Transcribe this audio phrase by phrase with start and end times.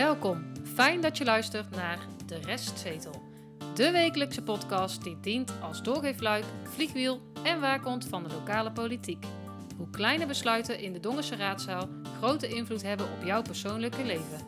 [0.00, 0.44] Welkom.
[0.74, 3.22] Fijn dat je luistert naar De Restzetel.
[3.74, 9.24] De wekelijkse podcast die dient als doorgeefluik, vliegwiel en waakhond van de lokale politiek.
[9.76, 11.88] Hoe kleine besluiten in de Dongense raadzaal
[12.18, 14.46] grote invloed hebben op jouw persoonlijke leven.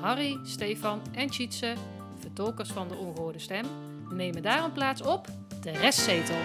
[0.00, 1.74] Harry, Stefan en Tjitse,
[2.18, 3.64] vertolkers van de ongehoorde stem,
[4.10, 5.26] nemen daarom plaats op
[5.60, 6.40] De Restzetel.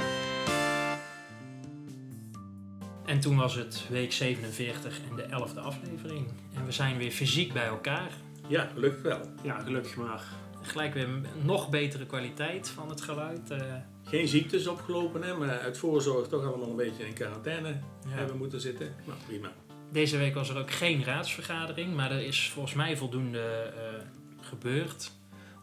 [3.05, 6.27] En toen was het week 47 en de 11e aflevering.
[6.55, 8.11] En we zijn weer fysiek bij elkaar.
[8.47, 9.19] Ja, gelukkig wel.
[9.43, 10.21] Ja, gelukkig maar.
[10.61, 13.49] Gelijk weer een nog betere kwaliteit van het geluid.
[13.51, 18.09] eh, Geen ziektes opgelopen, hè, maar uit voorzorg toch allemaal een beetje in quarantaine ja.
[18.09, 18.95] hebben moeten zitten.
[19.05, 19.51] Nou, prima.
[19.91, 24.05] Deze week was er ook geen raadsvergadering, maar er is volgens mij voldoende eh,
[24.41, 25.11] gebeurd.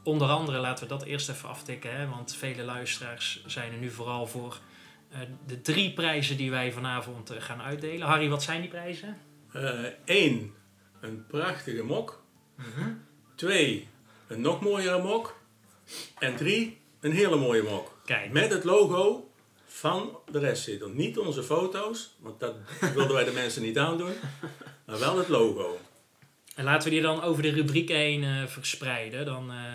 [0.02, 3.90] Onder andere laten we dat eerst even aftikken, hè, want vele luisteraars zijn er nu
[3.90, 4.58] vooral voor
[5.10, 8.06] eh, de drie prijzen die wij vanavond eh, gaan uitdelen.
[8.06, 9.16] Harry, wat zijn die prijzen?
[10.04, 10.52] Eén,
[11.00, 12.23] een prachtige mok.
[13.34, 13.88] Twee,
[14.26, 15.36] een nog mooiere mok.
[16.18, 17.98] En drie, een hele mooie mok.
[18.04, 19.30] Kijk, Met het logo
[19.66, 20.88] van de restzetel.
[20.88, 22.54] Niet onze foto's, want dat
[22.94, 24.12] wilden wij de mensen niet aandoen.
[24.86, 25.78] Maar wel het logo.
[26.56, 29.24] en laten we die dan over de rubriek heen eh, verspreiden.
[29.24, 29.74] Dan eh,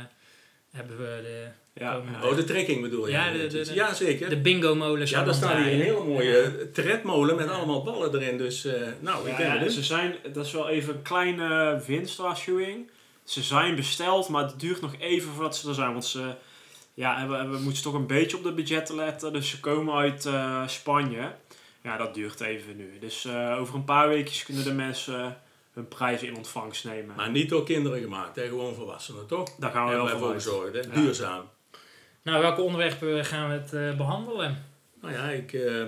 [0.72, 3.12] hebben we de, Ja, komende- Oh, de trekking bedoel je?
[3.12, 4.30] Ja, de- de- de- ja zeker.
[4.30, 5.08] de bingo-molen.
[5.10, 8.38] ja, daar staat hier een hele mooie tredmolen met allemaal ballen erin.
[8.38, 9.72] Dus, eh, nou, ik Ja, ja, benieuwd.
[9.74, 12.90] ze zijn, dat is wel even een kleine winstwaarschuwing.
[13.24, 15.92] Ze zijn besteld, maar het duurt nog even voordat ze er zijn.
[15.92, 16.34] Want ze
[16.94, 19.34] ja, hebben, hebben, moeten toch een beetje op de budgetten letten.
[19.34, 21.32] Dus ze komen uit eh, Spanje.
[21.84, 22.98] Ja, dat duurt even nu.
[23.00, 25.38] Dus eh, over een paar weken kunnen de mensen
[25.72, 27.16] hun prijzen in ontvangst nemen.
[27.16, 28.48] Maar niet door kinderen gemaakt, hè?
[28.48, 29.56] gewoon volwassenen, toch?
[29.56, 30.80] Daar gaan we wel voor hè?
[30.80, 30.94] Ja.
[30.94, 31.50] duurzaam.
[32.24, 34.66] Nou, welke onderwerpen gaan we het eh, behandelen?
[35.02, 35.86] Nou ja, ik, eh,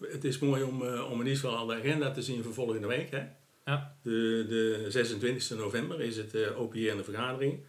[0.00, 2.54] het is mooi om, eh, om in ieder geval al de agenda te zien voor
[2.54, 3.10] volgende week.
[3.10, 3.22] Hè?
[3.64, 3.96] Ja.
[4.02, 7.60] De, de 26 november is het uh, de vergadering.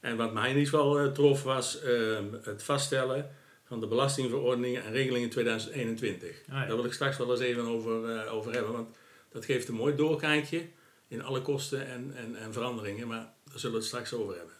[0.00, 3.30] En wat mij in ieder geval trof was ehm, het vaststellen
[3.72, 6.28] van de belastingverordeningen en regelingen 2021.
[6.30, 6.66] Ah, ja.
[6.66, 8.96] Daar wil ik straks wel eens even over, eh, over hebben, want
[9.32, 10.68] dat geeft een mooi doorkijkje
[11.08, 13.08] in alle kosten en, en, en veranderingen.
[13.08, 14.54] Maar daar zullen we het straks over hebben.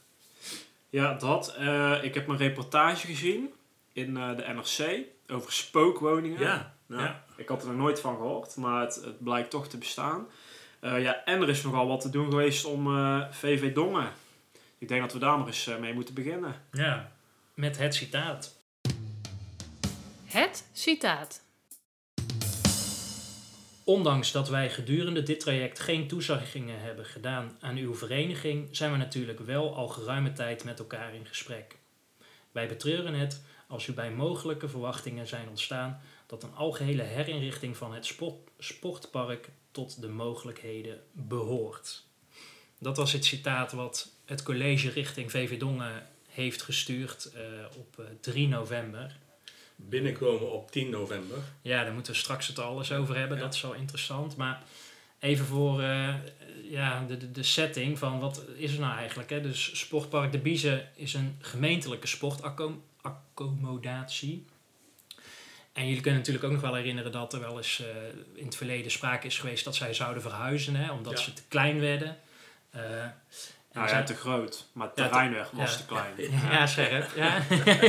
[0.90, 1.54] Ja, dat.
[1.54, 3.52] Eh, ik heb een reportage gezien
[3.92, 6.40] in eh, de NRC over spookwoningen.
[6.40, 7.24] Ja, Nou, ja.
[7.36, 10.26] Ik had er nog nooit van gehoord, maar het, het blijkt toch te bestaan.
[10.82, 14.12] Eh, ja, en er is nogal wat te doen geweest om eh, VV Dongen.
[14.78, 16.54] Ik denk dat we daar maar eens eh, mee moeten beginnen.
[16.72, 17.12] Ja,
[17.54, 18.56] met het citaat.
[20.24, 21.41] Het citaat.
[23.84, 28.96] Ondanks dat wij gedurende dit traject geen toezeggingen hebben gedaan aan uw vereniging, zijn we
[28.96, 31.76] natuurlijk wel al geruime tijd met elkaar in gesprek.
[32.52, 37.94] Wij betreuren het als u bij mogelijke verwachtingen zijn ontstaan dat een algehele herinrichting van
[37.94, 42.04] het sport, sportpark tot de mogelijkheden behoort.
[42.78, 47.42] Dat was het citaat wat het college richting VV Dongen heeft gestuurd eh,
[47.78, 49.18] op eh, 3 november.
[49.88, 51.36] Binnenkomen op 10 november.
[51.62, 53.36] Ja, daar moeten we straks het alles over hebben.
[53.36, 53.42] Ja.
[53.42, 54.36] Dat is wel interessant.
[54.36, 54.62] Maar
[55.20, 56.14] even voor eh,
[56.70, 59.30] ja, de, de, de setting van wat is er nou eigenlijk.
[59.30, 59.40] Hè?
[59.40, 64.46] Dus Sportpark De Biezen is een gemeentelijke sportaccommodatie.
[65.72, 67.86] En jullie kunnen natuurlijk ook nog wel herinneren dat er wel eens eh,
[68.34, 70.74] in het verleden sprake is geweest dat zij zouden verhuizen.
[70.76, 70.92] Hè?
[70.92, 71.24] Omdat Ja.
[71.24, 72.16] ze te klein werden.
[72.70, 73.06] Eh,
[73.72, 75.76] Nou ja, te groot, maar Ja, terreinweg was ja.
[75.76, 76.30] te klein.
[76.50, 77.10] ja, scherp.
[77.16, 77.36] Ja.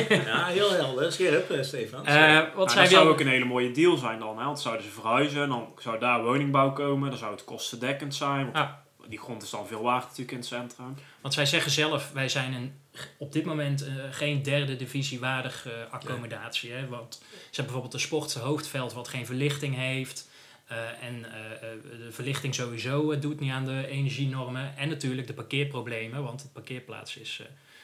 [0.25, 1.11] Ja, heel helder.
[1.11, 2.05] Scherp, eh, Stefan.
[2.05, 2.47] Eh, Scherp.
[2.47, 4.37] wat Nou, zij dat zou ook een hele mooie deal zijn dan.
[4.37, 4.45] Hè?
[4.45, 7.09] Want zouden ze verhuizen, dan zou daar woningbouw komen.
[7.09, 8.51] Dan zou het kostendekkend zijn.
[8.51, 10.95] Want die grond is dan veel waard natuurlijk in het centrum.
[11.21, 12.79] Want zij zeggen zelf, wij zijn een,
[13.17, 16.71] op dit moment eh, geen derde divisie waardig eh, accommodatie.
[16.71, 16.87] Hè?
[16.87, 20.27] Want ze hebben bijvoorbeeld een sporthoofdveld wat geen verlichting heeft.
[20.73, 24.77] Eh, en eh, eh, de verlichting sowieso doet niet aan de energienormen.
[24.77, 27.41] En natuurlijk de parkeerproblemen, want het parkeerplaats is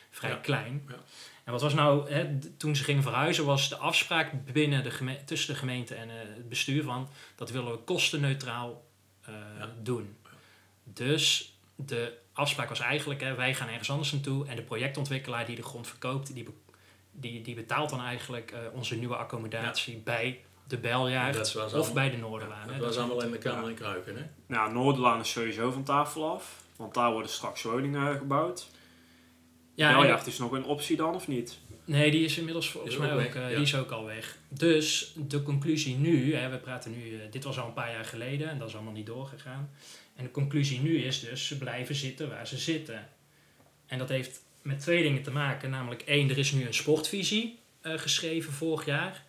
[0.09, 0.35] vrij Ja.
[0.35, 0.83] klein.
[0.87, 0.95] Ja.
[1.43, 5.23] En wat was nou, hè, toen ze gingen verhuizen, was de afspraak binnen de geme-
[5.25, 8.85] tussen de gemeente en het bestuur van dat willen we kostenneutraal
[9.27, 9.73] Ja.
[9.81, 10.15] doen.
[10.83, 15.55] Dus de afspraak was eigenlijk, hè, wij gaan ergens anders naartoe en de projectontwikkelaar die
[15.55, 16.51] de grond verkoopt, die, be-
[17.11, 20.79] die, die betaalt dan eigenlijk onze nieuwe accommodatie bij de
[21.53, 22.67] was of allemaal- bij de Noorderlaan.
[22.67, 22.81] Dat hè.
[22.81, 24.23] was Dat- allemaal in de Kamer in Kruiken, hè?
[24.45, 26.63] Nou, Noorderlaan is sowieso van tafel af.
[26.75, 28.67] Want daar worden straks woningen gebouwd.
[29.75, 31.57] ja, het is nog een optie dan of niet?
[31.85, 33.47] Nee, die is inmiddels volgens Is mij ook eh, ja.
[33.47, 34.37] die is ook al weg.
[34.47, 38.05] Dus de conclusie nu, hè, we praten nu, eh, dit was al een paar jaar
[38.05, 39.69] geleden en dat is allemaal niet doorgegaan.
[40.15, 43.09] En de conclusie nu is dus, ze blijven zitten waar ze zitten.
[43.85, 45.69] En dat heeft met twee dingen te maken.
[45.69, 49.23] Namelijk één, er is nu een sportvisie eh, geschreven vorig jaar.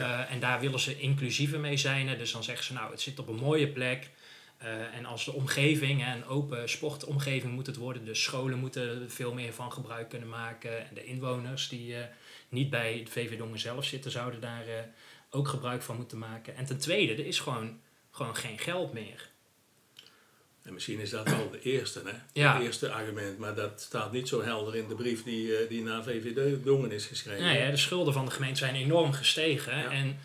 [0.00, 2.18] Eh, en daar willen ze inclusiever mee zijn.
[2.18, 4.10] Dus dan zeggen ze, nou, het zit op een mooie plek.
[4.58, 8.82] Eh, en als de omgeving, hè, een open sportomgeving moet het worden, de scholen moeten
[8.82, 10.88] er veel meer van gebruik kunnen maken.
[10.88, 12.04] En de inwoners die eh,
[12.48, 14.64] niet bij de VV Dongen zelf zitten, zouden daar
[15.30, 16.56] ook gebruik van moeten maken.
[16.56, 17.80] En ten tweede, er is gewoon,
[18.10, 19.27] gewoon geen geld meer.
[20.68, 22.12] En misschien is dat wel de eerste, hè?
[22.32, 22.54] Ja.
[22.54, 25.82] Het eerste argument, maar dat staat niet zo helder in de brief die, eh, die
[25.82, 27.44] naar VVD Dongen is geschreven.
[27.44, 29.78] Nee, hè, de schulden van de gemeente zijn enorm gestegen.
[29.78, 29.90] Ja.
[29.90, 30.18] En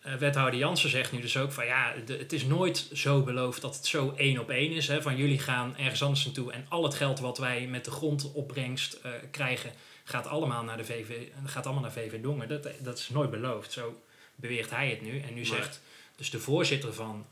[0.00, 3.60] eh, wethouder Jansen zegt nu dus ook van ja, de- het is nooit zo beloofd
[3.60, 4.88] dat het zo één op één is.
[4.88, 7.90] Hè, van jullie gaan ergens anders naartoe en al het geld wat wij met de
[7.90, 9.72] grondopbrengst eh, krijgen,
[10.04, 11.10] gaat allemaal naar de VV,
[11.44, 12.48] gaat allemaal naar VV Dongen.
[12.48, 13.72] Dat, dat is nooit beloofd.
[13.72, 14.00] Zo
[14.34, 15.20] beweert hij het nu.
[15.20, 15.80] En nu Maar- zegt
[16.16, 17.26] dus de voorzitter van,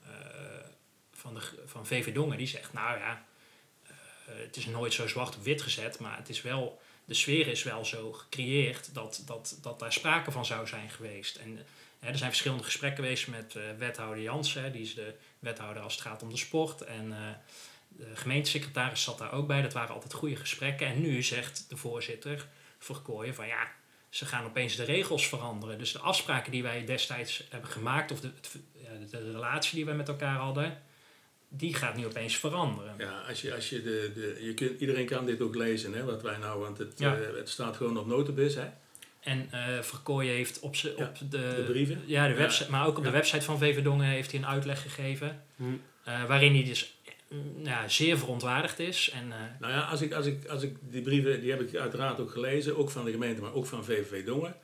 [1.25, 3.25] van, de, van VV Dongen, die zegt nou ja,
[3.87, 3.94] eh,
[4.26, 7.62] het is nooit zo zwart op wit gezet, maar het is wel, de sfeer is
[7.62, 11.37] wel zo gecreëerd dat, dat, dat daar sprake van zou zijn geweest.
[11.37, 11.59] En
[12.00, 16.03] er zijn verschillende gesprekken geweest met eh, wethouder Jansen, die is de wethouder als het
[16.03, 16.81] gaat om de sport.
[16.81, 17.19] En eh,
[17.88, 20.87] de gemeentesecretaris zat daar ook bij, dat waren altijd goede gesprekken.
[20.87, 22.47] En nu zegt de voorzitter
[22.79, 23.73] Verkooyen van ja,
[24.09, 25.79] ze gaan opeens de regels veranderen.
[25.79, 29.94] Dus de afspraken die wij destijds hebben gemaakt, of de, de, de relatie die wij
[29.94, 30.82] met elkaar hadden,
[31.56, 32.95] die gaat nu opeens veranderen.
[32.99, 36.05] Ja, als je, als je de, de, je kunt, iedereen kan dit ook lezen, hè,
[36.05, 37.17] wat wij nou, want het, Ja.
[37.17, 38.67] eh, het staat gewoon op notibus, hè.
[39.21, 39.49] En
[39.83, 42.03] Verkooyen heeft op, Ja, op de, de brieven.
[42.06, 42.39] Ja, de Ja.
[42.39, 45.43] website, maar ook op de website van VV Dongen heeft hij een uitleg gegeven.
[45.56, 45.65] Hm.
[46.05, 46.95] eh, waarin hij dus
[47.29, 49.11] mm, ja, zeer verontwaardigd is.
[49.15, 49.29] En,
[49.61, 52.31] Nou ja, als ik, als ik, als ik die brieven, die heb ik uiteraard ook
[52.31, 54.56] gelezen, ook van de gemeente, maar ook van VVV Dongen.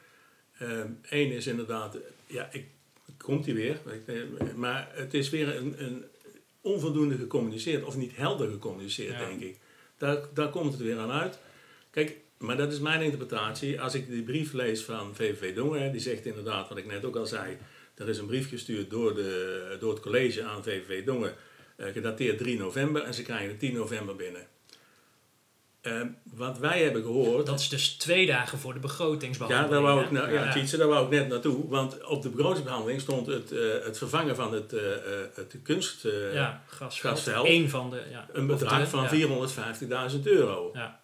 [1.02, 1.96] Eén is inderdaad,
[2.26, 2.66] ja, ik,
[3.16, 3.78] komt die weer,
[4.54, 6.04] maar het is weer een, een
[6.60, 9.26] onvoldoende gecommuniceerd, of niet helder gecommuniceerd, Ja.
[9.26, 9.58] denk ik.
[9.98, 11.38] Daar, daar komt het weer aan uit.
[11.90, 13.80] Kijk, maar dat is mijn interpretatie.
[13.80, 17.16] Als ik die brief lees van VVV Dongen, die zegt inderdaad, wat ik net ook
[17.16, 17.56] al zei,
[17.94, 21.34] er is een brief gestuurd door, de, door het college aan VVV Dongen,
[21.76, 24.46] eh, gedateerd 3 november, en ze krijgen het 10 november binnen.
[25.80, 27.46] Ehm, wat wij hebben gehoord.
[27.46, 29.70] dat is dus twee dagen voor de ja, begrotingsbehandeling.
[29.70, 30.76] daar wou ik, nou, ja, Ja.
[30.76, 31.68] Daar wou ik net naartoe.
[31.68, 34.82] Want op de begrotingsbehandeling stond het, eh, het vervangen van het, eh,
[35.34, 36.06] het kunst.
[36.32, 37.14] ja, gasveld.
[37.14, 37.46] gasveld.
[37.48, 38.02] Eén van de...
[38.10, 39.08] Ja, Een bedrag van ja.
[39.08, 40.70] 450.000 euro.
[40.72, 41.00] Ja.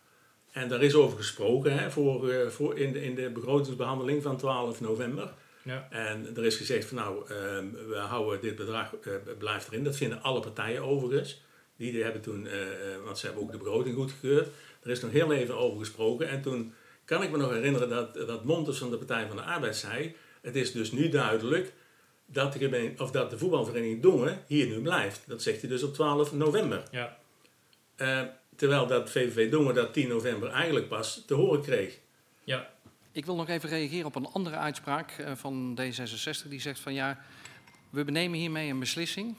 [0.52, 4.80] En daar is over gesproken hè, voor, voor in, de, in de begrotingsbehandeling van 12
[4.80, 5.32] november.
[5.62, 5.86] Ja.
[5.90, 8.94] En er is gezegd van nou, ehm, we houden dit bedrag,
[9.38, 9.84] blijft erin.
[9.84, 11.44] Dat vinden alle partijen overigens.
[11.76, 14.48] Die hebben toen, eh, eh, want ze hebben ook de begroting goedgekeurd.
[14.82, 16.28] Er is nog heel even over gesproken.
[16.28, 16.74] En toen
[17.04, 20.16] kan ik me nog herinneren dat, dat Montes van de Partij van de Arbeid zei...
[20.46, 21.72] Het is dus nu duidelijk
[22.26, 25.22] dat de, gemeen, of dat de voetbalvereniging Dongen hier nu blijft.
[25.26, 26.82] Dat zegt hij dus op 12 november.
[26.90, 27.18] Ja.
[27.96, 28.22] Eh,
[28.56, 31.98] terwijl dat VVV Dongen dat 10 november eigenlijk pas te horen kreeg.
[32.44, 32.74] ja.
[33.12, 36.48] Ik wil nog even reageren op een andere uitspraak eh, van D66.
[36.48, 37.18] Die zegt van ja,
[37.90, 39.36] we benemen hiermee een beslissing.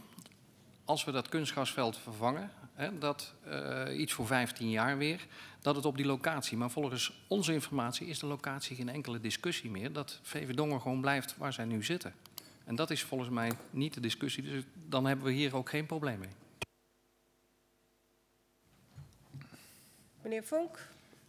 [0.87, 5.27] Als we dat kunstgrasveld vervangen, hè, dat eh, iets voor 15 jaar weer,
[5.61, 6.57] dat het op die locatie.
[6.57, 9.93] Maar volgens onze informatie is de locatie geen enkele discussie meer.
[9.93, 12.13] Dat VV Dongen gewoon blijft waar zij nu zitten.
[12.65, 14.43] En dat is volgens mij niet de discussie.
[14.43, 16.29] Dus dan hebben we hier ook geen probleem mee.
[20.21, 20.79] Meneer Vonk?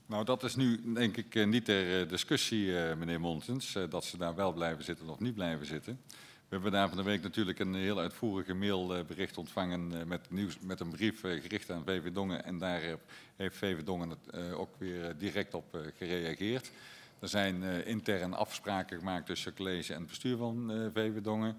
[0.06, 3.82] Nou, dat is nu denk ik eh, niet ter eh, discussie, eh, meneer Montens, eh,
[3.90, 6.00] dat ze daar wel blijven zitten of niet blijven zitten.
[6.48, 10.58] We hebben daar van de week natuurlijk een heel uitvoerige mailbericht ontvangen eh, met, nieuws,
[10.60, 12.44] met een brief eh, gericht aan VV Dongen.
[12.44, 12.94] En daar eh,
[13.36, 16.70] heeft VV Dongen het, ook weer direct op gereageerd.
[17.18, 21.58] Er zijn intern afspraken gemaakt tussen college en het bestuur van VV Dongen.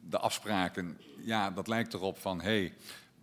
[0.00, 2.74] De afspraken, ja, dat lijkt erop van, hé, hey,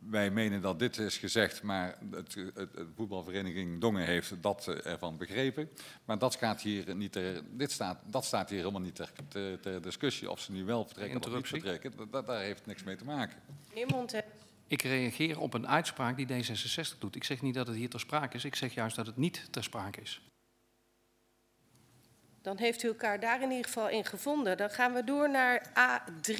[0.09, 5.17] wij menen dat dit is gezegd, maar het, het, het voetbalvereniging Dongen heeft dat ervan
[5.17, 5.69] begrepen.
[6.05, 9.59] Maar dat, gaat hier niet ter, dit staat, dat staat hier helemaal niet ter, ter,
[9.59, 11.97] ter discussie of ze nu wel vertrekken of niet vertrekken.
[11.97, 13.38] Dat, dat- daar heeft niks mee te maken.
[13.74, 14.24] Meneer?
[14.67, 17.15] Ik reageer op een uitspraak die D66 doet.
[17.15, 19.47] Ik zeg niet dat het hier ter sprake is, ik zeg juist dat het niet
[19.51, 20.21] ter sprake is.
[22.41, 24.57] Dan heeft u elkaar daar in ieder geval in gevonden.
[24.57, 26.35] Dan gaan we door naar A3.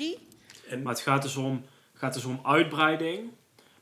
[0.70, 3.32] En Maar het gaat dus om, gaat dus om uitbreiding.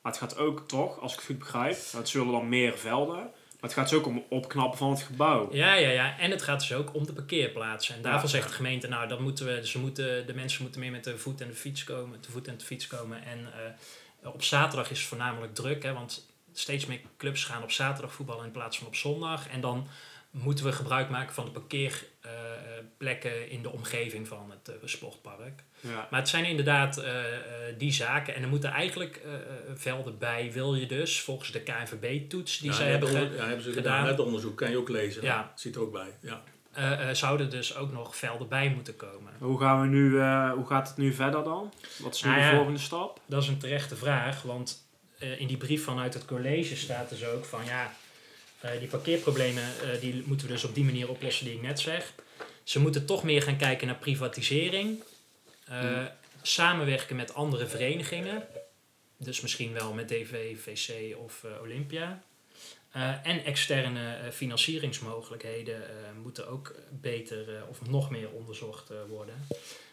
[0.04, 3.16] Maar het gaat ook toch, als ik het goed begrijp, het zullen dan meer velden.
[3.16, 5.50] Maar het gaat dus ook om opknappen van het gebouw.
[5.52, 6.20] Ja, ja, ja.
[6.20, 7.96] En het gaat dus ook om de parkeerplaatsen.
[7.96, 10.82] En daarvan Ja, zegt de gemeente, nou, dat moeten we, ze moeten, de mensen moeten
[10.82, 13.24] meer met de voet en de fiets komen, te voet en de fiets komen.
[13.26, 13.40] En
[14.24, 18.14] eh, op zaterdag is het voornamelijk druk, hè, want steeds meer clubs gaan op zaterdag
[18.14, 19.50] voetballen in plaats van op zondag.
[19.50, 19.88] En dan
[20.32, 21.52] moeten we gebruik maken van de
[23.04, 25.64] parkeerplekken in de omgeving van het eh, sportpark.
[25.80, 26.08] Ja.
[26.12, 27.40] Maar het zijn inderdaad eh, eh,
[27.78, 28.36] die zaken.
[28.36, 29.22] En er moeten eigenlijk
[29.76, 33.64] velden bij, wil je dus, volgens de KNVB-toets die ja, zij hebben onder- ja, hebben
[33.64, 34.06] ze gedaan.
[34.08, 35.24] Het onderzoek kan je ook lezen.
[35.24, 35.52] Ja.
[35.56, 36.10] Zit er ook bij.
[36.22, 36.44] Ja.
[36.72, 39.34] eh, eh, zouden dus ook nog velden bij moeten komen.
[39.40, 41.74] Hoe, gaan we nu, eh, hoe gaat het nu verder dan?
[41.98, 43.20] Wat is nu Nou de volgende stap?
[43.26, 44.86] Dat is een terechte vraag, want
[45.20, 47.94] eh, in die brief vanuit het college staat dus ook van ja,
[48.60, 51.80] eh, die parkeerproblemen eh, die moeten we dus op die manier oplossen die ik net
[51.80, 52.14] zeg.
[52.64, 55.04] Ze moeten toch meer gaan kijken naar privatisering,
[55.66, 56.10] eh, Hmm.
[56.42, 58.48] samenwerken met andere verenigingen,
[59.18, 62.24] dus misschien wel met DV, VC of eh, Olympia.
[62.92, 65.82] Eh, en externe financieringsmogelijkheden
[66.22, 69.46] moeten ook beter of nog meer onderzocht worden.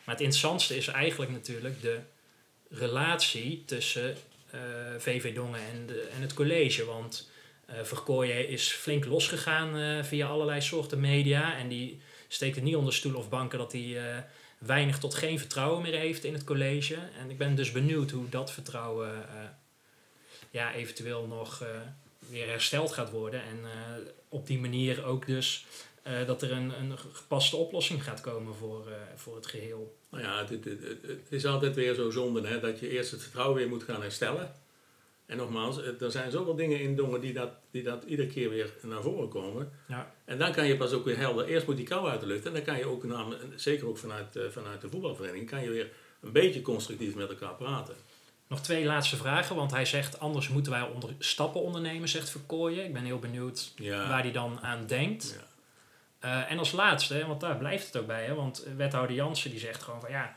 [0.05, 2.01] Maar het interessantste is eigenlijk natuurlijk de
[2.71, 4.17] relatie tussen
[4.99, 6.85] VV Dongen en, de, en het college.
[6.85, 7.31] Want
[7.83, 11.57] Verkooyen is flink losgegaan via allerlei soorten media.
[11.57, 12.01] En die
[12.33, 14.23] steekt het niet onder stoel of banken dat hij eh,
[14.59, 16.97] weinig tot geen vertrouwen meer heeft in het college.
[17.19, 19.43] En ik ben dus benieuwd hoe dat vertrouwen eh,
[20.51, 21.69] ja, eventueel nog eh,
[22.29, 23.43] weer hersteld gaat worden.
[23.43, 23.59] En
[24.29, 25.67] op die manier ook dus
[26.27, 29.99] dat er een, een gepaste oplossing gaat komen voor, voor het geheel.
[30.11, 30.65] Nou ja, het,
[31.03, 34.03] het is altijd weer zo zonde hè, dat je eerst het vertrouwen weer moet gaan
[34.03, 34.55] herstellen.
[35.31, 38.51] En nogmaals, het- er zijn zoveel dingen in Dongen die dat, die dat iedere keer
[38.51, 39.71] weer naar voren komen.
[39.89, 40.13] Ja.
[40.25, 42.47] En dan kan je pas ook weer helder, eerst moet die kou uit de lucht.
[42.47, 43.05] En dan kan je ook,
[43.55, 45.91] zeker ook vanuit, eh, vanuit de voetbalvereniging, kan je weer
[46.23, 47.95] een beetje constructief met elkaar praten.
[48.47, 52.85] Nog twee laatste vragen, want hij zegt anders moeten wij onder, stappen ondernemen, zegt Verkooyen.
[52.85, 54.09] Ik ben heel benieuwd Ja.
[54.09, 55.37] waar hij dan aan denkt.
[55.39, 55.49] Ja.
[56.45, 59.51] Eh, en als laatste, hè, want daar blijft het ook bij, hè, want wethouder Jansen
[59.51, 60.33] die zegt gewoon van ja, eh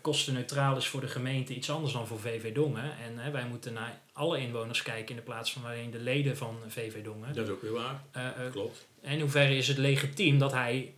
[0.00, 2.92] kostenneutraal is voor de gemeente iets anders dan voor VV Dongen.
[2.98, 6.56] En wij moeten naar alle inwoners kijken in de plaats van alleen de leden van
[6.68, 7.34] VV Dongen.
[7.34, 8.86] Dat is ook weer waar, Eh, eh, klopt.
[9.02, 10.92] en in hoeverre is het legitiem dat hij,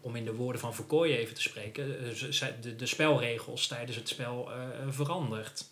[0.00, 4.08] om in de woorden van Verkooyen even te spreken, eh, de, de spelregels tijdens het
[4.08, 5.64] spel eh, eh, verandert?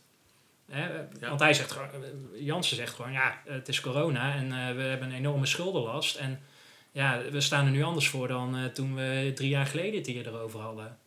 [0.70, 1.28] Hè, eh, Ja.
[1.28, 2.00] Want hij zegt gewoon, eh,
[2.44, 6.16] Jansen zegt gewoon, ja, het is corona en eh, we hebben een enorme schuldenlast.
[6.16, 6.40] En
[6.92, 10.06] ja, we staan er nu anders voor dan eh, toen we drie jaar geleden het
[10.06, 10.98] hier erover hadden.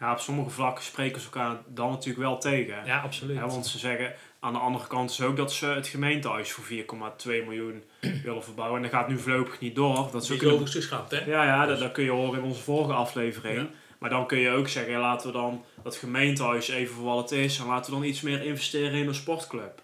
[0.00, 2.76] Ja, op sommige vlakken spreken ze elkaar dan natuurlijk wel tegen.
[2.84, 3.36] Ja, absoluut.
[3.36, 6.64] Ja, want ze zeggen aan de andere kant is ook dat ze het gemeentehuis voor
[6.64, 7.82] 4,2 miljoen
[8.24, 8.76] willen verbouwen.
[8.76, 10.08] En dat gaat nu voorlopig niet door.
[10.12, 11.24] Dat is ook een- overigens geschrapt, hè?
[11.24, 13.56] Ja, ja dat, dat kun je horen in onze vorige aflevering.
[13.58, 13.66] Ja.
[13.98, 17.38] Maar dan kun je ook zeggen, laten we dan dat gemeentehuis even voor wat het
[17.38, 17.58] is.
[17.58, 19.82] En laten we dan iets meer investeren in een sportclub.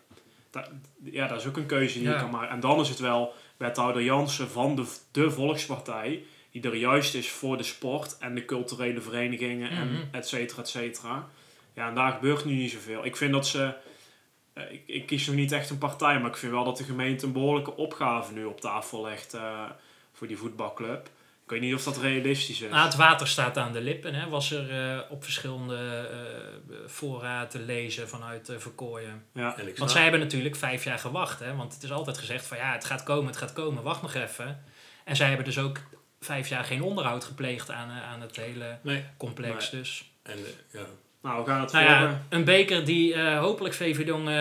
[1.05, 2.15] Ja, dat is ook een keuze die Ja.
[2.15, 2.49] je kan maken.
[2.51, 6.23] En dan is het wel wethouder Jansen van de, de Volkspartij.
[6.51, 10.69] Die er juist is voor de sport en de culturele verenigingen en et cetera, et
[10.69, 11.29] cetera.
[11.75, 13.05] Ja, en daar gebeurt nu niet zoveel.
[13.05, 13.73] Ik vind dat ze...
[14.53, 16.85] eh, Ik, ik kies nog niet echt een partij, maar ik vind wel dat de
[16.85, 19.71] gemeente een behoorlijke opgave nu op tafel legt eh,
[20.13, 21.07] voor die voetbalclub.
[21.45, 22.71] Ik weet niet of dat realistisch is.
[22.71, 27.47] Nou, het water staat aan de lippen, hè, was er eh, op verschillende eh fora
[27.47, 29.25] te lezen vanuit eh Verkooyen.
[29.35, 29.55] ja.
[29.59, 31.41] Snap, Want zij hebben natuurlijk vijf jaar gewacht.
[31.41, 31.57] Hè?
[31.57, 34.15] Want het is altijd gezegd van ja, het gaat komen, het gaat komen, wacht nog
[34.15, 34.65] even.
[35.05, 35.79] En zij hebben dus ook
[36.21, 39.71] vijf jaar geen onderhoud gepleegd aan, eh, aan het hele nee, complex.
[39.71, 40.11] Dus.
[40.23, 40.39] en,
[40.71, 40.87] ja.
[41.23, 44.35] Nou, we gaan het Nou ja, een beker die eh, hopelijk VV Dong eh,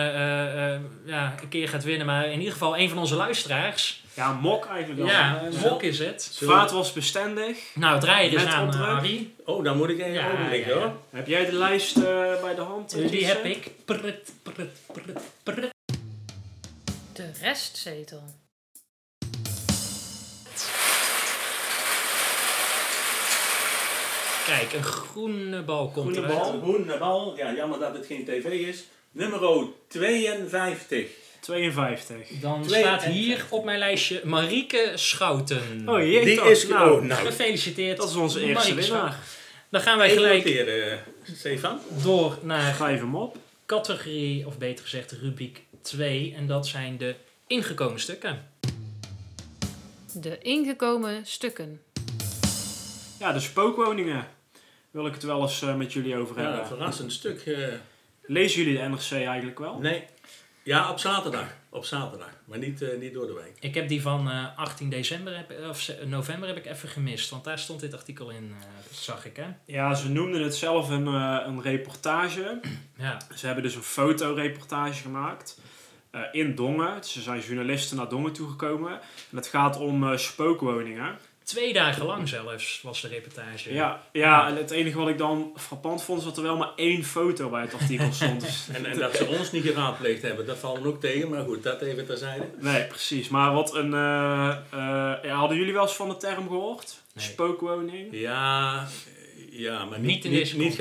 [1.04, 2.06] ja, een keer gaat winnen.
[2.06, 4.02] Maar in ieder geval een van onze luisteraars.
[4.14, 5.08] Ja, mok eigenlijk dan.
[5.08, 6.38] ja, Mok is het.
[6.42, 7.58] Vaat was bestendig.
[7.74, 9.30] Nou, rijden is Met aan Harry.
[9.44, 10.86] Oh, dan moet ik even Ja, overleggen ja, ja.
[10.86, 10.96] hoor.
[11.10, 12.02] Heb jij de lijst eh,
[12.42, 13.10] bij de hand?
[13.10, 13.70] Die heb ik.
[13.84, 15.70] Prut, prut, prut, prut.
[17.12, 18.22] De restzetel.
[24.46, 26.50] Kijk, een groene bal komt Groene eruit.
[26.52, 27.36] bal, groene bal.
[27.36, 28.84] Ja, jammer dat het geen tv is.
[29.12, 31.06] Nummer 52.
[31.40, 32.28] 52.
[32.40, 35.82] Dan Twee staat hier op mijn lijstje Marieke Schouten.
[35.86, 37.96] Oh jee, Die is nou, oh, nou, Gefeliciteerd.
[37.96, 39.18] dat is onze eerste winnaar.
[39.68, 40.96] Dan gaan wij gelijk eh,
[41.34, 41.78] Stefan.
[42.02, 43.36] door naar Schrijf hem op.
[43.66, 46.34] categorie, of beter gezegd rubriek 2.
[46.36, 47.14] En dat zijn de
[47.46, 48.48] ingekomen stukken.
[50.12, 51.80] De ingekomen stukken.
[53.20, 54.26] Ja, de spookwoningen.
[54.90, 56.60] Wil ik het wel eens eh, met jullie over Ja, hebben.
[56.60, 57.40] een verrassend stuk.
[57.46, 57.68] eh,
[58.22, 59.78] Lezen jullie de NRC eigenlijk wel?
[59.78, 60.04] nee.
[60.62, 61.46] Ja, op zaterdag.
[61.68, 62.28] Op zaterdag.
[62.44, 63.56] Maar niet, eh, niet door de week.
[63.60, 67.30] Ik heb die van eh, 18 december, heb, of november heb ik even gemist.
[67.30, 69.46] Want daar stond dit artikel in, eh, zag ik hè.
[69.64, 72.60] Ja, ze noemden het zelf een, eh, een reportage.
[72.96, 75.58] Ja, Ze hebben dus een fotoreportage gemaakt
[76.10, 77.04] eh, in Dongen.
[77.04, 78.92] Ze zijn journalisten naar Dongen toegekomen.
[79.30, 81.18] En het gaat om eh, spookwoningen.
[81.50, 83.72] Twee dagen lang zelfs was de reportage.
[83.72, 86.72] Ja, ja, en het enige wat ik dan frappant vond, is dat er wel maar
[86.76, 88.40] één foto bij het artikel stond.
[88.40, 91.28] Dus- En, en dat ze ons niet geraadpleegd hebben, dat valt me ook tegen.
[91.30, 92.44] Maar goed, dat even terzijde.
[92.58, 93.28] nee, precies.
[93.28, 93.94] Maar wat een...
[93.94, 97.00] eh, eh, ja, hadden jullie wel eens van de term gehoord?
[97.14, 97.24] Nee.
[97.24, 98.08] Spookwoning?
[98.10, 98.86] Ja,
[99.50, 100.78] ja maar niet, Niet in niet, deze niet,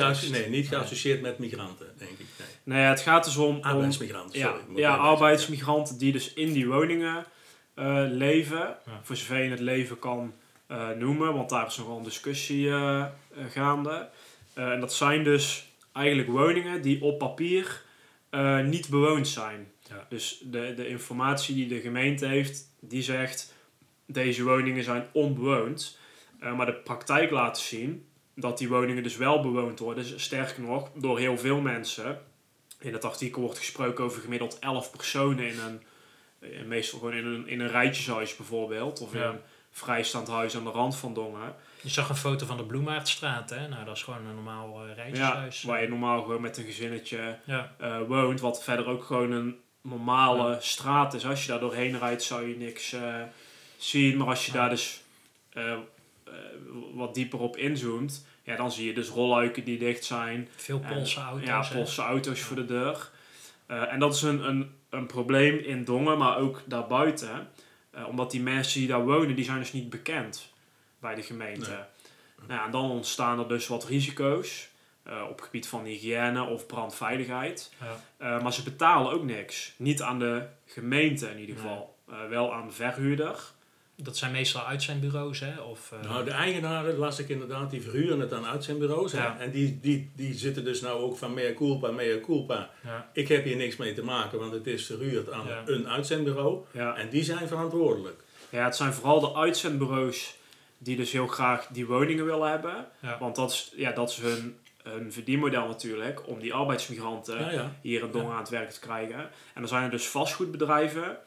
[0.50, 2.26] nee, geassocieerd met migranten, denk ik.
[2.64, 2.78] Nee.
[2.78, 3.58] Nee, het gaat dus om...
[3.62, 4.80] Arbeidsmigranten, ja, sorry.
[4.82, 7.26] ja arbeidsmigranten die dus in die woningen
[7.74, 8.58] eh, leven.
[8.86, 9.00] Ja.
[9.04, 10.34] Voor zover je het leven kan
[10.98, 13.10] noemen, want daar is nogal een discussie eh, eh,
[13.50, 14.10] gaande.
[14.54, 17.82] Eh, en dat zijn dus eigenlijk woningen die op papier
[18.30, 19.72] eh, niet bewoond zijn.
[19.90, 20.06] Ja.
[20.10, 23.54] Dus de, de informatie die de gemeente heeft, die zegt
[24.06, 25.98] deze woningen zijn onbewoond.
[26.40, 30.04] Eh, maar de praktijk laat zien dat die woningen dus wel bewoond worden.
[30.04, 32.22] Dus sterker nog, door heel veel mensen.
[32.80, 35.82] In het artikel wordt gesproken over gemiddeld 11 personen in een,
[36.40, 39.02] eh, meestal gewoon in een, in een rijtjeshuis bijvoorbeeld.
[39.02, 39.30] Of in Ja.
[39.30, 39.40] een
[39.72, 41.56] vrijstaand huis aan de rand van Dongen.
[41.82, 43.68] Je zag een foto van de Bloemaardstraat, hè?
[43.68, 45.64] Nou, dat is gewoon een normaal eh Ja, rijtjeshuis.
[45.64, 48.40] waar je normaal gewoon met een gezinnetje Ja, eh, woont.
[48.40, 51.26] Wat verder ook gewoon een normale straat is.
[51.26, 53.16] Als je daar doorheen rijdt zou je niks eh,
[53.78, 54.18] zien.
[54.18, 55.02] Maar als je daar dus
[55.50, 55.80] eh, eh,
[56.94, 58.26] wat dieper op inzoomt.
[58.44, 60.50] Ja, dan zie je dus rolluiken die dicht zijn.
[60.56, 61.48] veel Poolse auto's.
[61.48, 61.68] Ja?
[61.74, 63.10] Poolse auto's voor de deur.
[63.66, 67.48] Eh, en dat is een, een, een probleem in Dongen, maar ook daarbuiten.
[67.91, 70.53] Eh, omdat die mensen die daar wonen, die zijn dus niet bekend
[71.00, 71.69] bij de gemeente.
[71.69, 71.79] Nee.
[72.48, 74.67] Nou ja, en dan ontstaan er dus wat risico's.
[75.03, 77.72] eh, op het gebied van hygiëne of brandveiligheid.
[77.79, 78.36] Ja.
[78.36, 79.74] Eh, maar ze betalen ook niks.
[79.77, 81.98] Niet aan de gemeente in ieder geval.
[82.29, 83.39] Wel aan de verhuurder.
[84.03, 85.62] Dat zijn meestal uitzendbureaus, hè?
[85.62, 89.12] Of, eh, Nou, de eigenaren, las ik inderdaad, die verhuren het aan uitzendbureaus.
[89.12, 89.38] Ja.
[89.39, 92.70] En die, die, die zitten dus nou ook van mea culpa, mea culpa.
[92.84, 93.10] ja.
[93.13, 95.62] Ik heb hier niks mee te maken, want het is verhuurd aan Ja.
[95.65, 96.63] een uitzendbureau.
[96.74, 98.22] En die zijn verantwoordelijk.
[98.50, 100.36] Ja, het zijn vooral de uitzendbureaus
[100.77, 102.88] die dus heel graag die woningen willen hebben.
[103.20, 108.12] Want dat is, ja, dat is hun, hun verdienmodel natuurlijk, om die arbeidsmigranten hier in
[108.12, 109.20] Dongen aan het werk te krijgen.
[109.20, 109.29] En
[109.62, 111.18] dan zijn er dus vastgoedbedrijven,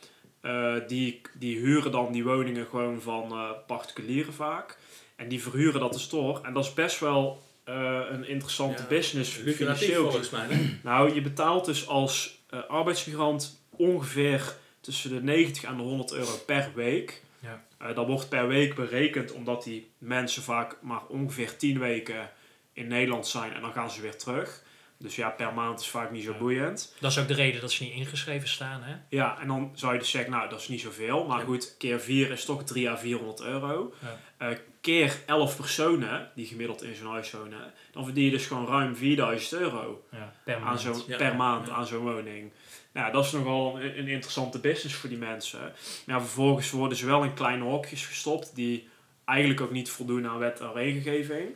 [0.42, 4.78] eh, die, die huren dan die woningen gewoon van eh, particulieren vaak.
[5.16, 6.40] En die verhuren dat dus door.
[6.42, 10.46] En dat is best wel eh, een interessante Ja, business financieel volgens mij.
[10.48, 10.78] hè?
[10.90, 16.70] nou, je betaalt dus als arbeidsmigrant ongeveer tussen de 90 en de 100 euro per
[16.74, 17.22] week.
[17.38, 17.92] Ja.
[17.92, 22.30] Dat wordt per week berekend omdat die mensen vaak maar ongeveer 10 weken
[22.72, 24.62] in Nederland zijn en dan gaan ze weer terug.
[25.02, 26.38] Dus ja, per maand is vaak niet zo Ja.
[26.38, 26.94] boeiend.
[27.00, 28.94] Dat is ook de reden dat ze niet ingeschreven staan, hè?
[29.08, 31.24] Ja, en dan zou je dus zeggen, nou dat is niet zoveel.
[31.26, 31.44] Maar Ja.
[31.44, 33.94] goed, keer 4 is toch 3 à 400 euro.
[33.98, 34.18] Ja.
[34.48, 38.66] Eh, keer 11 personen die gemiddeld in zo'n huis wonen, dan verdien je dus gewoon
[38.66, 40.80] ruim 4000 euro Ja, per aan maand.
[40.80, 41.16] zo'n, Ja.
[41.16, 42.52] per maand aan zo'n woning.
[42.92, 45.72] Nou, dat is nogal een, een interessante business voor die mensen.
[46.06, 48.88] Maar vervolgens worden ze wel in kleine hokjes gestopt die
[49.24, 51.48] eigenlijk ook niet voldoen aan wet en regelgeving.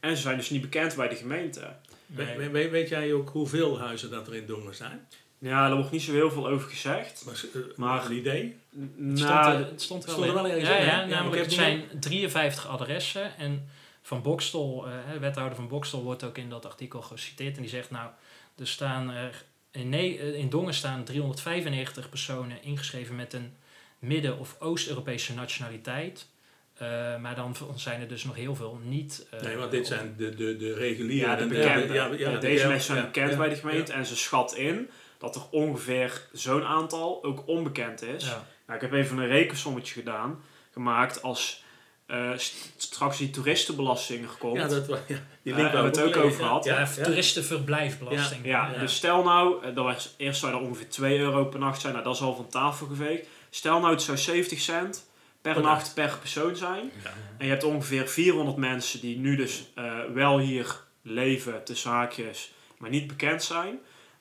[0.00, 1.76] En ze zijn dus niet bekend bij de gemeente.
[2.06, 2.36] Nee.
[2.36, 5.06] We- we- weet jij ook hoeveel huizen dat er in Dongen zijn?
[5.38, 7.22] Ja, daar wordt niet zo heel veel over gezegd.
[7.26, 7.44] Maar,
[7.76, 8.56] Maar- een idee?
[8.78, 10.42] N- Het stond, nou, er, het stond wel, stond er in.
[10.42, 13.68] wel ergens ja, in, ja, Ja, namelijk het zijn 53 adressen en
[14.02, 17.70] Van Bokstel, eh, hè, wethouder van Bokstel, wordt ook in dat artikel geciteerd en die
[17.70, 18.10] zegt nou,
[18.58, 23.54] er staan er in, Ne- eh, in Dongen staan 395 personen ingeschreven met een
[23.98, 26.26] Midden- of Oost-Europese nationaliteit.
[26.76, 29.26] Eh, maar dan zijn er dus nog heel veel niet.
[29.30, 31.26] eh, nee, want dit zijn de, de, de reguliere.
[31.30, 31.94] ja, de en bekende.
[31.94, 33.98] ja, ja, Ja, de- deze ja, mensen zijn ja, bekend ja, bij de gemeente ja.
[33.98, 38.24] en ze schat in dat er ongeveer zo'n aantal ook onbekend is.
[38.24, 38.44] ja.
[38.66, 41.64] Nou, ik heb even een rekensommetje gedaan, gemaakt als
[42.06, 44.56] eh, st- straks die toeristenbelasting er komt.
[44.56, 46.64] Ja, dat, ja, die link hebben we het ook over gehad.
[46.64, 48.44] Ja, Ja, toeristenverblijfbelasting.
[48.44, 48.78] Ja, Ja.
[48.78, 52.04] dus stel nou, dat was, eerst zou er ongeveer 2 euro per nacht zijn, nou
[52.04, 53.26] dat is al van tafel geveegd.
[53.50, 55.08] Stel nou het zou 70 cent
[55.54, 56.92] per, nacht per persoon zijn.
[57.02, 57.10] Ja.
[57.38, 62.52] En je hebt ongeveer 400 mensen die nu dus eh, wel hier leven, tussen haakjes,
[62.78, 63.78] maar niet bekend zijn.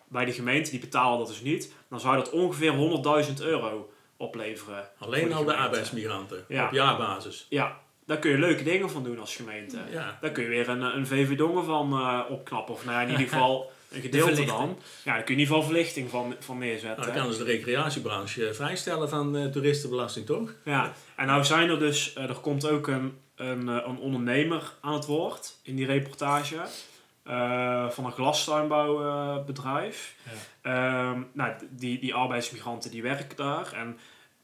[0.08, 1.74] Bij de gemeente, die betalen dat dus niet.
[1.90, 2.74] Dan zou dat ongeveer
[3.28, 4.90] 100.000 euro opleveren.
[5.00, 6.66] Alleen al de arbeidsmigranten Ja.
[6.66, 7.46] op jaarbasis.
[7.50, 9.78] Ja, daar kun je leuke dingen van doen als gemeente.
[9.92, 10.18] Ja.
[10.22, 12.74] Daar kun je weer een, een VV Dongen van eh, opknappen.
[12.74, 14.78] Of nou ja, in ieder geval een gedeelte dan.
[15.04, 17.06] Ja, daar kun je in ieder geval verlichting van, van Nou, neerzetten.
[17.06, 20.54] dan kan dus de recreatiebranche eh, vrijstellen van toeristenbelasting, toch?
[20.66, 24.74] Ja, en nou zijn er dus, eh, er komt ook een, een, eh, een ondernemer
[24.82, 26.58] aan het woord in die reportage.
[27.90, 30.16] van een glastuinbouwbedrijf.
[30.62, 33.74] Ehm, nou, die, die arbeidsmigranten die werken daar.
[33.74, 33.98] En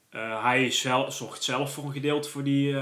[0.10, 2.76] eh, hij zelf, zorgt zelf voor een gedeelte voor die,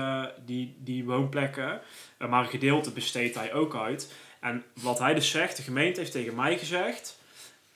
[0.45, 1.82] die, die woonplekken.
[2.30, 4.13] Maar een gedeelte besteedt hij ook uit.
[4.39, 7.17] En wat hij dus zegt, de gemeente heeft tegen mij gezegd...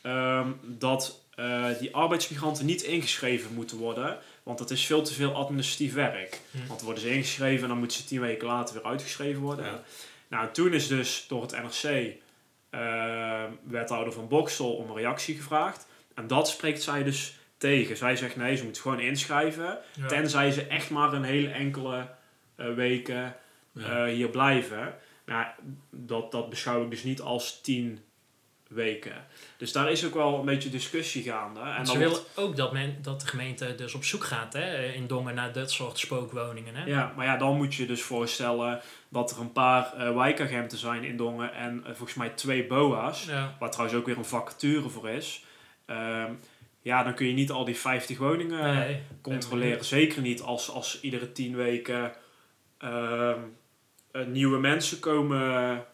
[0.01, 4.17] ehm, dat eh, die arbeidsmigranten niet ingeschreven moeten worden...
[4.43, 6.39] Want dat is veel te veel administratief werk.
[6.51, 6.67] Hm.
[6.67, 9.65] Want worden ze ingeschreven en dan moeten ze tien weken later weer uitgeschreven worden.
[9.65, 9.81] Ja.
[10.27, 12.13] Nou, toen is dus door het NRC
[12.69, 15.85] eh, wethouder van Boksel om een reactie gevraagd.
[16.15, 17.97] En dat spreekt zij dus tegen.
[17.97, 19.77] Zij zegt nee, ze moeten gewoon inschrijven.
[19.93, 20.07] Ja.
[20.07, 22.07] Tenzij ze echt maar een hele enkele
[22.55, 23.35] eh, weken
[23.71, 24.05] Ja.
[24.05, 24.95] eh, hier blijven.
[25.25, 25.45] Nou,
[25.89, 27.99] dat, dat beschouw ik dus niet als tien
[28.67, 29.25] weken.
[29.57, 31.59] Dus daar is ook wel een beetje discussie gaande.
[31.59, 35.07] En ze willen ook dat, men, dat de gemeente dus op zoek gaat hè, in
[35.07, 36.75] Dongen naar dat soort spookwoningen.
[36.75, 36.85] Hè?
[36.85, 41.03] Ja, maar ja, dan moet je dus voorstellen dat er een paar eh, wijkagenten zijn
[41.03, 43.55] in Dongen en eh, volgens mij twee BOA's, Ja.
[43.59, 45.45] waar trouwens ook weer een vacature voor is.
[45.85, 46.31] Ehm,
[46.81, 49.01] ja, dan kun je niet al die 50 woningen Nee.
[49.21, 49.85] controleren.
[49.85, 52.11] Zeker niet als, als iedere 10 weken
[52.77, 52.91] ehm,
[53.29, 53.33] eh,
[54.27, 55.39] nieuwe mensen komen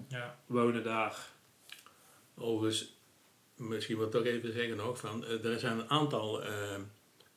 [0.08, 0.38] Ja.
[0.45, 1.17] wonen daar.
[2.38, 2.97] Overigens,
[3.55, 6.51] misschien wat toch even zeggen nog, van, eh, er zijn een aantal eh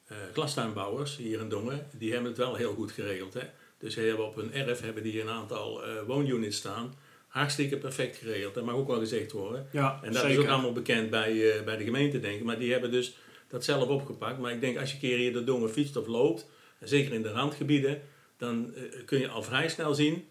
[0.06, 3.34] eh, glastuinbouwers hier in Dongen, die hebben het wel heel goed geregeld.
[3.34, 3.40] Hè?
[3.78, 6.94] Dus ze hebben op hun erf hebben die een aantal eh, woonunits staan.
[7.28, 9.68] Hartstikke perfect geregeld, dat mag ook wel gezegd worden.
[9.72, 12.44] Ja, En dat is ook allemaal bekend bij, eh, bij de gemeente, denk ik.
[12.44, 13.16] Maar die hebben dus
[13.48, 14.38] dat zelf opgepakt.
[14.38, 16.46] Maar ik denk, als je een keer hier de Dongen fietst of loopt,
[16.78, 18.02] en zeker in de randgebieden,
[18.36, 20.28] dan eh, kun je al vrij snel zien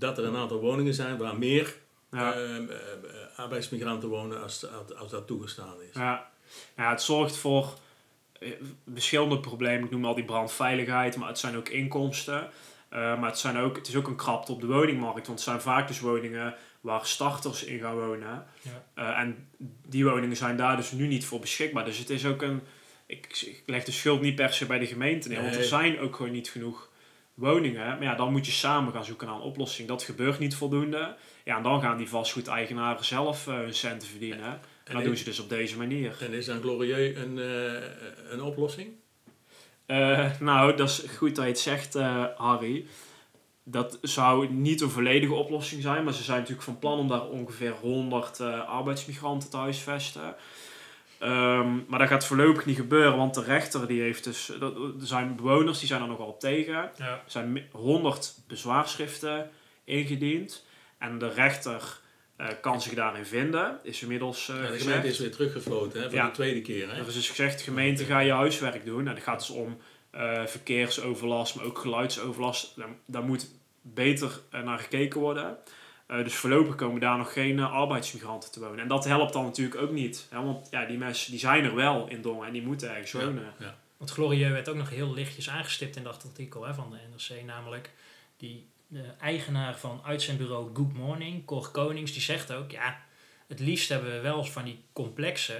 [0.00, 1.74] dat er een aantal woningen zijn waar meer
[2.10, 2.32] Ja.
[2.34, 2.58] eh,
[3.36, 5.94] arbeidsmigranten wonen als, als, als dat toegestaan is.
[5.94, 6.30] Ja.
[6.76, 7.74] ja, het zorgt voor
[8.40, 8.50] eh,
[8.92, 9.84] verschillende problemen.
[9.84, 12.48] Ik noem al die brandveiligheid, maar het zijn ook inkomsten.
[12.88, 15.26] Eh, maar het, zijn ook, het is ook een krapte op de woningmarkt.
[15.26, 18.46] Want het zijn vaak dus woningen waar starters in gaan wonen.
[18.62, 18.84] Ja.
[18.94, 19.48] Eh, en
[19.86, 21.84] die woningen zijn daar dus nu niet voor beschikbaar.
[21.84, 22.60] Dus het is ook een...
[23.06, 25.42] Ik, ik leg de schuld niet per se bij de gemeente neer.
[25.42, 26.89] Want er zijn ook gewoon niet genoeg
[27.40, 27.86] woningen.
[27.86, 29.88] Maar ja, dan moet je samen gaan zoeken naar een oplossing.
[29.88, 31.16] Dat gebeurt niet voldoende.
[31.44, 34.44] Ja, en dan gaan die vastgoedeigenaren zelf eh, hun centen verdienen.
[34.44, 36.16] En, En dat doen ze dus op deze manier.
[36.20, 37.82] En is dan Glorieux een, eh,
[38.30, 38.88] een oplossing?
[39.86, 41.94] Eh, nou, dat is goed dat je het zegt,
[42.36, 42.86] Harry.
[43.70, 47.28] Dat zou niet een volledige oplossing zijn, maar ze zijn natuurlijk van plan om daar
[47.28, 50.34] ongeveer 100 eh, arbeidsmigranten te huisvesten.
[51.20, 54.48] Ehm, maar dat gaat voorlopig niet gebeuren, want de rechter die heeft dus.
[54.60, 56.74] Er zijn bewoners die zijn er nogal op tegen.
[56.98, 59.50] Er zijn mi- 100 bezwaarschriften
[59.84, 60.66] ingediend.
[60.98, 61.98] En de rechter
[62.36, 64.82] eh, kan zich daarin vinden, is inmiddels eh Ja, de gezegd.
[64.84, 66.26] gemeente is weer teruggefloten hè, voor Ja.
[66.26, 66.88] de tweede keer.
[66.90, 67.00] Hè?
[67.00, 69.08] Er is dus gezegd, gemeente ga je huiswerk doen.
[69.08, 69.76] En het gaat dus om
[70.10, 72.76] eh, verkeersoverlast, maar ook geluidsoverlast.
[72.76, 73.50] Daar, daar moet
[73.82, 75.56] beter naar gekeken worden.
[76.10, 78.78] Eh, dus voorlopig komen daar nog geen eh, arbeidsmigranten te wonen.
[78.78, 80.26] En dat helpt dan natuurlijk ook niet.
[80.30, 80.42] Hè?
[80.42, 83.18] Want ja, die mensen die zijn er wel in Dongen en die moeten ergens Ja,
[83.18, 83.52] wonen.
[83.58, 83.76] ja.
[83.96, 87.44] Want Glorieux werd ook nog heel lichtjes aangestipt in dat artikel hè, van de NRC.
[87.44, 87.90] Namelijk
[88.36, 92.70] die de eigenaar van uitzendbureau Good Morning, Cor Konings, die zegt ook...
[92.70, 92.98] Ja,
[93.46, 95.58] het liefst hebben we wel van die complexe.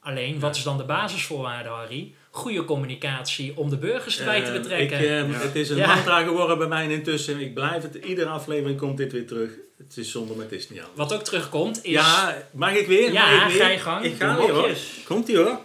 [0.00, 2.14] Alleen, wat is dan de basisvoorwaarde, Harry?
[2.34, 4.96] Goede communicatie om de burgers erbij te Eh, betrekken.
[4.98, 5.38] ik, eh, Ja.
[5.38, 5.94] Het is een Ja.
[5.94, 7.40] mantra geworden bij mij intussen.
[7.40, 9.50] Ik blijf het, iedere aflevering komt dit weer terug.
[9.78, 10.96] Het is zonde, maar het is niet anders.
[10.98, 11.90] Wat ook terugkomt is...
[11.92, 13.12] Ja, mag ik weer?
[13.12, 13.62] Ja, mag ik weer?
[13.62, 14.04] ga je gang.
[14.04, 14.70] Ik ga weer hoor.
[15.04, 15.58] Komt ie hoor.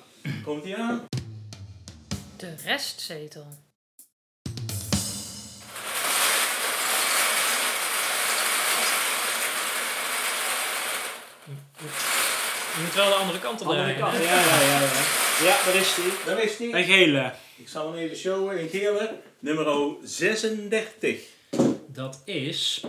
[0.43, 1.06] Komt ie aan.
[2.38, 3.47] De restzetel.
[12.75, 14.13] Je moet wel de andere kant op Andere kant.
[14.13, 14.88] Ja, ja, ja, ja.
[15.43, 16.12] Ja, daar is die.
[16.26, 16.73] Daar is die.
[16.76, 17.34] Een gele.
[17.56, 19.19] Ik zal hem even showen in gele.
[19.39, 21.19] Nummer 36.
[21.88, 22.84] Dat is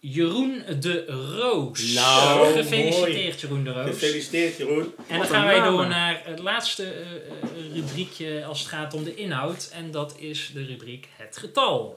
[0.00, 1.92] Jeroen de Roos.
[1.92, 3.88] Nou, Gefeliciteerd Jeroen de Roos.
[3.88, 4.94] Gefeliciteerd Jeroen.
[5.08, 5.72] En dan gaan een wij namen.
[5.72, 9.70] door naar het laatste eh, eh, rubriekje als het gaat om de inhoud.
[9.72, 11.94] En dat is de rubriek Het Getal.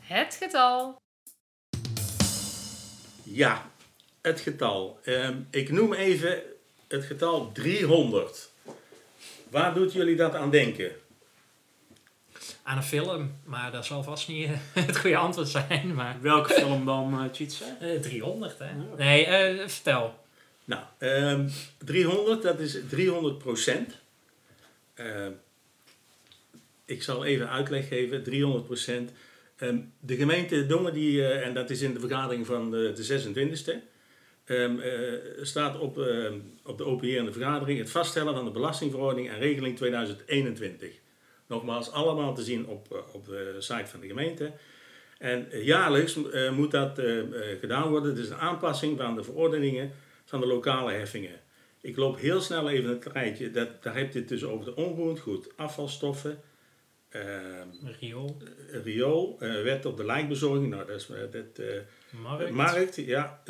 [0.00, 0.96] Het getal.
[3.22, 3.70] Ja,
[4.22, 4.98] het getal.
[5.04, 6.42] Ehm, ik noem even
[6.88, 8.50] het getal 300.
[9.50, 10.90] Waar doet jullie dat aan denken?
[12.62, 15.94] Aan een film, maar dat zal vast niet eh, het goede antwoord zijn.
[15.94, 17.64] Maar Welke film dan, uh, Tjitse?
[17.80, 18.72] eh, 300 hè?
[18.96, 20.24] Nee, eh, vertel.
[20.64, 23.94] Nou, ehm 300, dat is 300 procent.
[24.94, 25.30] Ehm,
[26.84, 29.12] ik zal even uitleg geven, 300 procent.
[29.56, 33.02] Ehm, de gemeente Dongen, die, eh, en dat is in de vergadering van de, de
[33.02, 33.82] 26e,
[34.46, 34.92] ehm, eh,
[35.42, 40.90] staat op, ehm, op de openherende vergadering het vaststellen van de belastingverordening en regeling 2021.
[41.46, 44.52] Nogmaals, allemaal te zien op, eh, op de site van de gemeente.
[45.18, 46.18] En eh, jaarlijks
[46.52, 47.00] moet dat
[47.60, 48.10] gedaan worden.
[48.10, 49.92] Het is een aanpassing van de verordeningen
[50.24, 51.40] van de lokale heffingen.
[51.80, 53.50] Ik loop heel snel even het rijtje.
[53.50, 56.40] Dat, daar heb je het dus over de onroerend goed, afvalstoffen,
[57.08, 57.68] ehm,
[58.00, 58.36] Riool,
[58.84, 61.60] riool, wet op de lijkbezorging, nou dat is dat,
[62.10, 62.50] markt.
[62.50, 63.40] markt, ja,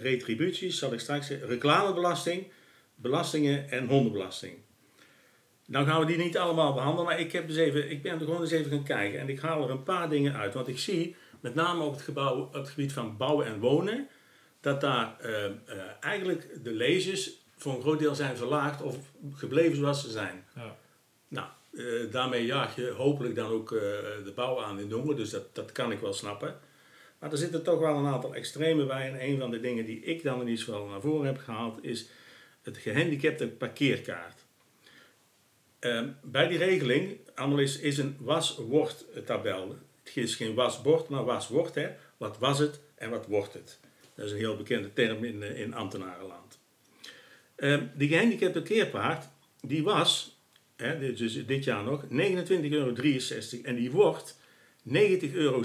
[0.00, 2.46] retributies, zal ik straks zeggen, reclamebelasting,
[2.94, 4.56] belastingen en hondenbelasting.
[5.66, 8.18] Nou gaan we die niet allemaal behandelen, maar ik, heb dus even, ik ben er
[8.18, 10.54] gewoon eens even gaan kijken en ik haal er een paar dingen uit.
[10.54, 14.08] Want ik zie, met name op het, gebouw, op het gebied van bouwen en wonen,
[14.60, 15.52] dat daar eh, eh,
[16.00, 18.96] eigenlijk de leges voor een groot deel zijn verlaagd of
[19.32, 20.44] gebleven zoals ze zijn.
[20.54, 20.76] Ja.
[21.28, 21.48] Nou,
[22.10, 23.68] daarmee jaag je hopelijk dan ook
[24.24, 26.60] de bouw aan in Dongen, dus dat, dat kan ik wel snappen.
[27.18, 29.08] Maar er zitten toch wel een aantal extremen bij.
[29.08, 31.84] En een van de dingen die ik dan in ieder geval naar voren heb gehaald
[31.84, 32.08] is
[32.62, 34.44] het gehandicapte parkeerkaart.
[35.78, 39.76] Ehm, bij die regeling, allemaal is, een was-wordt tabel.
[40.02, 41.78] Het is geen was-bord, maar was-wordt.
[42.16, 43.78] Wat was het en wat wordt het?
[44.14, 46.58] Dat is een heel bekende term in, eh, in ambtenarenland.
[47.56, 49.28] Ehm, die gehandicapte parkeerpaard,
[49.60, 50.38] die was,
[50.76, 53.68] hè, dus dit jaar nog, 29,63 euro.
[53.68, 54.38] En die wordt
[54.82, 55.62] 90,86 euro.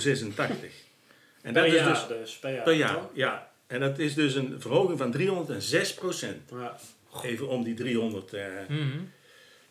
[1.43, 2.63] En dat per is jaar dus dus, per jaar.
[2.63, 3.09] per jaar, toch?
[3.13, 3.51] ja.
[3.67, 6.49] En dat is dus een verhoging van 306 procent.
[6.51, 6.77] Ja.
[7.23, 8.33] Even om die 300.
[8.33, 8.97] eh, Mhm.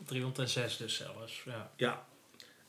[0.07, 1.43] 306 dus zelfs.
[1.45, 1.71] Ja.
[1.77, 2.07] ja.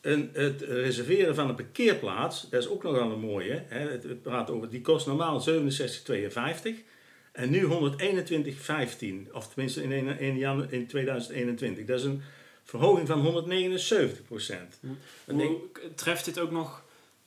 [0.02, 3.64] En het reserveren van een parkeerplaats, dat is ook nogal een mooie.
[3.68, 3.90] Hè.
[3.90, 6.84] Het, het praat over, die kost normaal 67,52
[7.32, 9.32] en nu 121,15.
[9.32, 11.86] Of tenminste in, een- in, jan- in 2021.
[11.86, 12.22] Dat is een
[12.64, 14.80] verhoging van 179 procent.
[15.26, 16.84] Denk- treft dit ook nog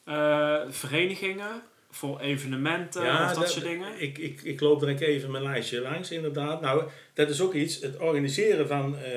[0.06, 4.00] eh, verenigingen voor evenementen of dat, soort dingen?
[4.00, 6.60] Ik, ik, ik loop er even mijn lijstje langs, inderdaad.
[6.60, 9.12] Nou, dat is ook iets, het organiseren van, eh,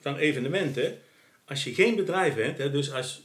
[0.00, 0.98] van evenementen.
[1.44, 3.22] Als je geen bedrijf bent, hè, dus als,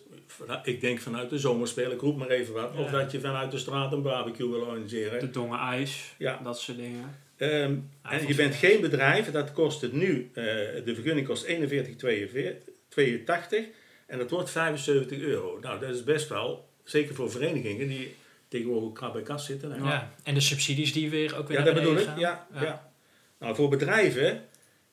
[0.64, 2.76] ik denk vanuit de zomerspelen, ik roep maar even wat.
[2.76, 5.20] Of dat je vanuit de straat een barbecue wil organiseren.
[5.20, 6.40] De Dongen IJs, Ja.
[6.44, 7.24] dat soort dingen.
[7.38, 10.44] Ehm, en je bent geen bedrijf, dat kost het nu, eh,
[10.86, 13.66] de vergunning kost 41,82
[14.06, 15.60] en dat wordt 75 euro.
[15.62, 18.16] Nou, dat is best wel, zeker voor verenigingen die
[18.48, 19.72] tegenwoordig ook bij kas zitten.
[19.72, 19.78] hè.
[19.78, 20.14] Ja.
[20.24, 22.08] En de subsidies die weer ook weer Ja, dat bedoel ik.
[22.18, 22.92] Ja, ja.
[23.40, 24.44] Nou, voor bedrijven,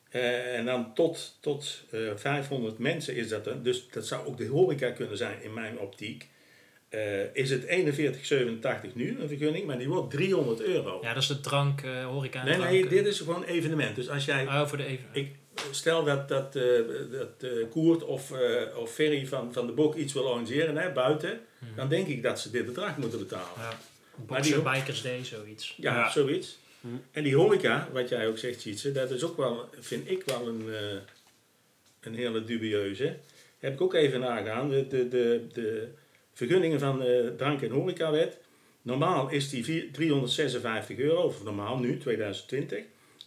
[0.08, 4.36] eh, en dan tot, tot eh 500 mensen is dat dan, dus dat zou ook
[4.36, 6.28] de horeca kunnen zijn in mijn optiek.
[6.88, 10.98] Eh, is het 41,87 nu een vergunning, maar die wordt 300 euro.
[11.02, 12.70] Ja, dat is de drank, eh horeca en nee, drank.
[12.70, 13.96] nee, dit is gewoon evenement.
[13.96, 15.04] Dus als jij, Oh, voor de even.
[15.12, 15.34] ik,
[15.70, 16.62] stel dat, dat, eh,
[17.10, 20.90] dat eh, Koert of, eh, of Ferry van, van de Bok iets wil organiseren hè,
[20.92, 21.76] buiten, Mhm.
[21.76, 23.48] dan denk ik dat ze dit bedrag moeten betalen.
[23.56, 23.78] Ja.
[24.28, 25.74] Maar die- Bikers Day, zoiets.
[25.76, 26.10] Ja, Ja.
[26.10, 26.58] zoiets.
[26.80, 26.86] Hm.
[27.10, 30.48] En die horeca, wat jij ook zegt, Sietse, dat is ook wel, vind ik wel
[30.48, 30.96] een, eh,
[32.00, 33.16] een hele dubieuze.
[33.58, 34.68] Heb ik ook even nagaan.
[34.68, 35.88] De, de, de, de
[36.32, 38.38] vergunningen van de drank- en horecawet.
[38.82, 42.82] Normaal is die vier- 356 euro, of normaal nu, 2020.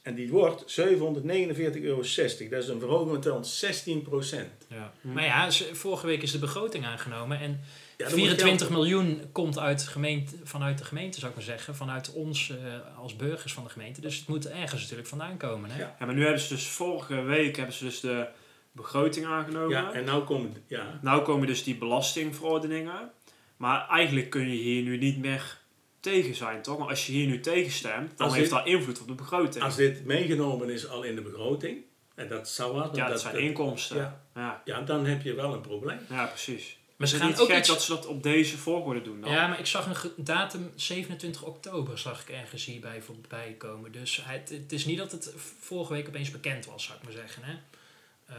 [0.05, 2.01] En die wordt 749,60 euro.
[2.49, 4.51] Dat is een verhoging van 16 procent.
[4.67, 4.93] Ja.
[5.01, 5.13] Hm.
[5.13, 7.59] Maar ja, vorige week is de begroting aangenomen en
[7.97, 11.45] Ja, dan moet 24 geld- miljoen komt uit gemeente, vanuit de gemeente, zou ik maar
[11.45, 11.75] zeggen.
[11.75, 12.57] Vanuit ons eh,
[12.99, 14.01] als burgers van de gemeente.
[14.01, 15.69] Dus het moet ergens natuurlijk vandaan komen.
[15.71, 15.79] Hè?
[15.79, 15.95] Ja.
[15.99, 18.27] Ja, maar nu hebben ze dus vorige week hebben ze dus de
[18.71, 19.69] begroting aangenomen.
[19.69, 23.11] Ja, en nou komen, ja, Nou komen dus die belastingverordeningen.
[23.57, 25.57] Maar eigenlijk kun je hier nu niet meer
[26.13, 26.77] tegen zijn, toch?
[26.77, 29.63] Want als je hier nu tegenstemt, dan Als heeft dit- dat invloed op de begroting.
[29.63, 31.83] als dit meegenomen is al in de begroting,
[32.15, 32.95] en dat zou wel...
[32.95, 33.97] ja, dat, zijn inkomsten.
[33.97, 34.21] Ja.
[34.35, 34.41] Ja.
[34.41, 35.99] Ja, Ja, dan heb je wel een probleem.
[36.07, 36.77] precies.
[36.95, 37.67] Maar ze het gaan niet ook gek iets...
[37.67, 39.31] dat ze dat op deze volgorde doen dan?
[39.31, 43.91] Ja, maar ik zag een datum 27 oktober zag ik ergens hierbij voorbij komen.
[43.91, 47.13] Dus het, het is niet dat het vorige week opeens bekend was, zou ik maar
[47.13, 47.43] zeggen.
[47.43, 47.53] Hè?
[48.25, 48.35] Eh,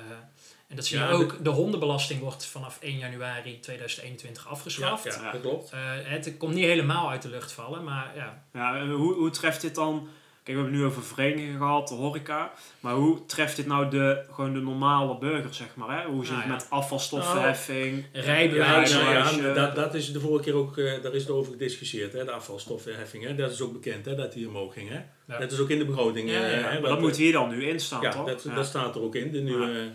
[0.68, 1.44] en dat zie je Ja, ook.
[1.44, 5.04] De hondenbelasting wordt vanaf 1 januari 2021 afgeschaft.
[5.04, 5.32] Ja, Ja.
[5.32, 5.70] dat klopt.
[5.70, 8.42] Eh, het komt niet helemaal uit de lucht vallen, maar ja.
[8.52, 10.08] Ja, hoe, hoe treft dit dan...
[10.42, 12.52] Kijk, we hebben het nu over verenigingen gehad, de horeca.
[12.80, 16.00] Maar hoe treft dit nou de, gewoon de normale burger, zeg maar?
[16.00, 16.06] Hè?
[16.08, 16.66] Hoe zit Nou het ja.
[16.66, 18.04] met afvalstoffenheffing?
[18.12, 18.92] Ja, Rijbewijs.
[18.92, 21.52] nou ja, rijbewijs, dat, dat is de vorige keer ook, eh, daar is het over
[21.52, 23.24] gediscussieerd, hè, de afvalstoffenheffing.
[23.24, 24.88] Hè, dat is ook bekend, hè, dat die omhoog ging.
[24.88, 25.00] Hè.
[25.34, 25.38] Ja.
[25.38, 26.30] Dat is ook in de begroting.
[26.30, 28.26] Ja, eh, ja, hè, dat moet hier dan nu in staan, Ja, toch?
[28.26, 28.54] dat, Ja.
[28.54, 29.88] dat staat er ook in, de nieuwe...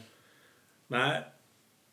[0.91, 1.33] Maar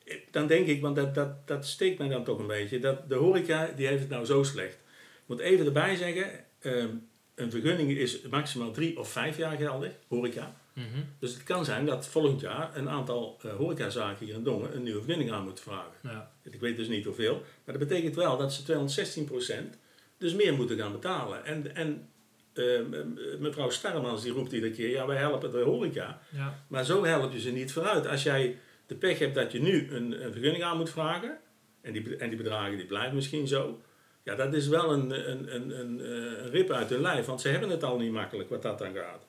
[0.04, 3.08] eh, dan denk ik, want dat, dat, dat steekt mij dan toch een beetje, dat
[3.08, 4.74] de horeca, die heeft het nou zo slecht.
[4.74, 6.88] Ik moet even erbij zeggen, ehm,
[7.34, 10.56] een vergunning is maximaal drie of vijf jaar geldig, horeca.
[10.72, 10.86] Mhm.
[11.18, 14.82] Dus het kan zijn dat volgend jaar een aantal eh horecazaken hier in Dongen een
[14.82, 15.92] nieuwe vergunning aan moeten vragen.
[16.02, 16.32] ja.
[16.42, 17.34] Ik weet dus niet hoeveel.
[17.64, 19.78] Maar dat betekent wel dat ze 216%
[20.18, 21.44] dus meer moeten gaan betalen.
[21.44, 22.08] En, en
[22.52, 26.20] eh, m- mevrouw Starmans die roept iedere keer, ja wij helpen de horeca.
[26.30, 26.64] Ja.
[26.68, 28.06] Maar zo help je ze niet vooruit.
[28.06, 28.58] Als jij
[28.88, 31.38] de pech hebt dat je nu een, een vergunning aan moet vragen,
[31.80, 33.80] en die, en die bedragen die blijven misschien zo.
[34.22, 37.40] Ja, dat is wel een, een, een, een, eh, een rip uit hun lijf, want
[37.40, 39.26] ze hebben het al niet makkelijk wat dat dan gaat.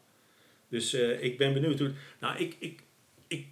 [0.70, 1.92] Dus eh, ik ben benieuwd hoe.
[2.20, 2.84] Nou, ik, ik,
[3.28, 3.48] ik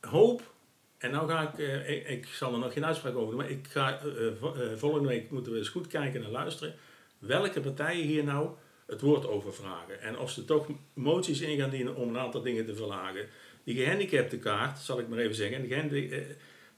[0.00, 0.52] hoop,
[0.98, 3.66] en nou ga ik, eh, ik, zal er nog geen uitspraak over doen, maar ik
[3.70, 4.00] ga,
[4.38, 6.74] vo- volgende week moeten we eens goed kijken en luisteren
[7.18, 8.50] welke partijen hier nou
[8.86, 10.00] het woord over vragen.
[10.00, 13.26] En of ze toch moties in gaan dienen om een aantal dingen te verlagen.
[13.68, 16.18] Die gehandicapte kaart, zal ik maar even zeggen, en eh,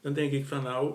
[0.02, 0.94] dan denk ik van nou,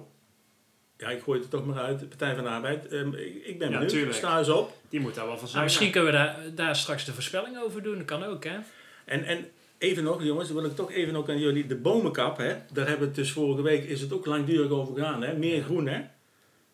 [0.98, 2.88] ja, ik gooi het er toch maar uit, de Partij van de Arbeid.
[2.88, 4.14] ehm, ik, ben Ja, benieuwd, tuurlijk.
[4.16, 4.74] sta eens op.
[4.90, 5.64] Die moet daar wel van Nou, zijn.
[5.64, 7.98] misschien kunnen we daar, daar straks de voorspelling over doen.
[7.98, 8.58] Dat kan ook, hè?
[9.06, 9.46] En, en
[9.78, 12.88] even nog, jongens, dan wil ik toch even ook aan jullie, de bomenkap, hè, daar
[12.88, 15.88] hebben we het dus vorige week, is het ook langdurig over gegaan, hè, meer groen,
[15.88, 16.02] hè,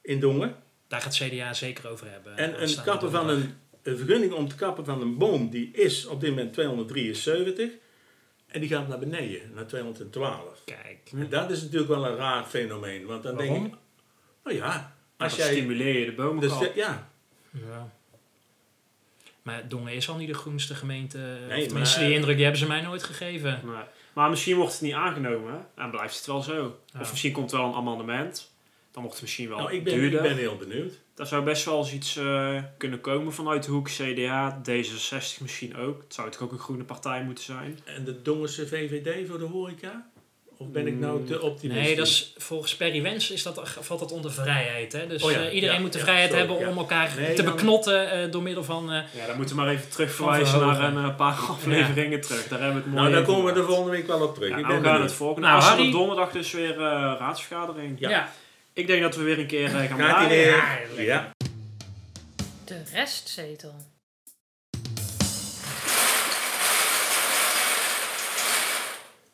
[0.01, 0.55] in Dongen.
[0.87, 2.37] Daar gaat CDA zeker over hebben.
[2.37, 3.53] En een, kappen van een
[3.83, 7.69] vergunning om te kappen van een boom, die is op dit moment 273.
[8.51, 10.61] En die gaat naar beneden, naar 212.
[10.65, 13.05] Kijk, En dat is natuurlijk wel een raar fenomeen.
[13.05, 13.65] Want dan denk Waarom?
[13.65, 13.73] ik,
[14.43, 15.55] nou ja, als Dan jij...
[15.55, 17.09] stimuleer je de bomen Dus, ja,
[17.51, 17.91] ja.
[19.41, 21.17] Maar Dongen is al niet de groenste gemeente.
[21.47, 23.61] Nee, of tenminste, maar- die indruk die hebben ze mij nooit gegeven.
[23.63, 23.75] Nee.
[24.13, 26.79] Maar misschien wordt het niet aangenomen en blijft het wel zo.
[26.93, 26.99] Ja.
[26.99, 28.50] Of misschien komt er wel een amendement.
[28.91, 30.19] Dan wordt het misschien wel nou, ik ben, duurder.
[30.23, 30.93] ik ben heel benieuwd.
[31.15, 35.75] Daar zou best wel eens iets eh, kunnen komen vanuit de hoek CDA, D66 misschien
[35.77, 36.01] ook.
[36.01, 37.79] Het zou toch ook een groene partij moeten zijn.
[37.85, 40.09] En de Dongense VVD voor de horeca?
[40.57, 41.85] Of ben ik nou te optimistisch?
[41.85, 44.91] Nee, dat is, volgens Perry Wens is dat, valt dat onder vrijheid.
[44.93, 45.07] Hè?
[45.07, 47.33] Dus Oh ja, eh, iedereen ja, moet de ja, vrijheid sorry, hebben om elkaar Nee,
[47.35, 48.85] te dan- beknotten eh, door middel van...
[48.89, 52.47] Ja, dan moeten we maar even terugverwijzen naar een paar afleveringen terug.
[52.47, 54.33] Daar hebben we het mooi Nou, daar even komen we de volgende week wel op
[54.33, 54.49] terug.
[54.49, 55.47] Ik nou, ben we gaan het volgende.
[55.47, 57.99] Nou, Nou, Harry- donderdag dus weer raadsvergadering.
[57.99, 58.33] Ja.
[58.73, 60.47] Ik denk dat we weer een keer eh, gaan Gaat draaien.
[60.95, 61.01] Ja.
[61.01, 61.31] Ja.
[62.65, 63.75] De restzetel.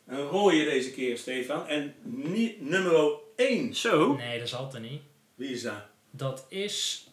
[0.07, 1.67] Een rode deze keer, Stefan.
[1.67, 3.75] En niet nummer 1.
[3.75, 4.15] Zo.
[4.15, 5.01] Nee, dat is altijd niet.
[5.35, 5.81] Wie is dat?
[6.11, 7.07] Dat is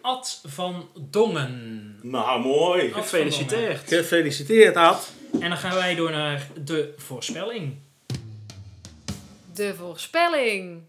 [0.00, 1.98] Ad van Dongen.
[2.02, 2.92] Nou, mooi.
[2.92, 3.88] Ad Gefeliciteerd.
[3.88, 5.12] Gefeliciteerd, Ad.
[5.32, 7.74] En dan gaan wij door naar de voorspelling.
[9.54, 10.82] De voorspelling.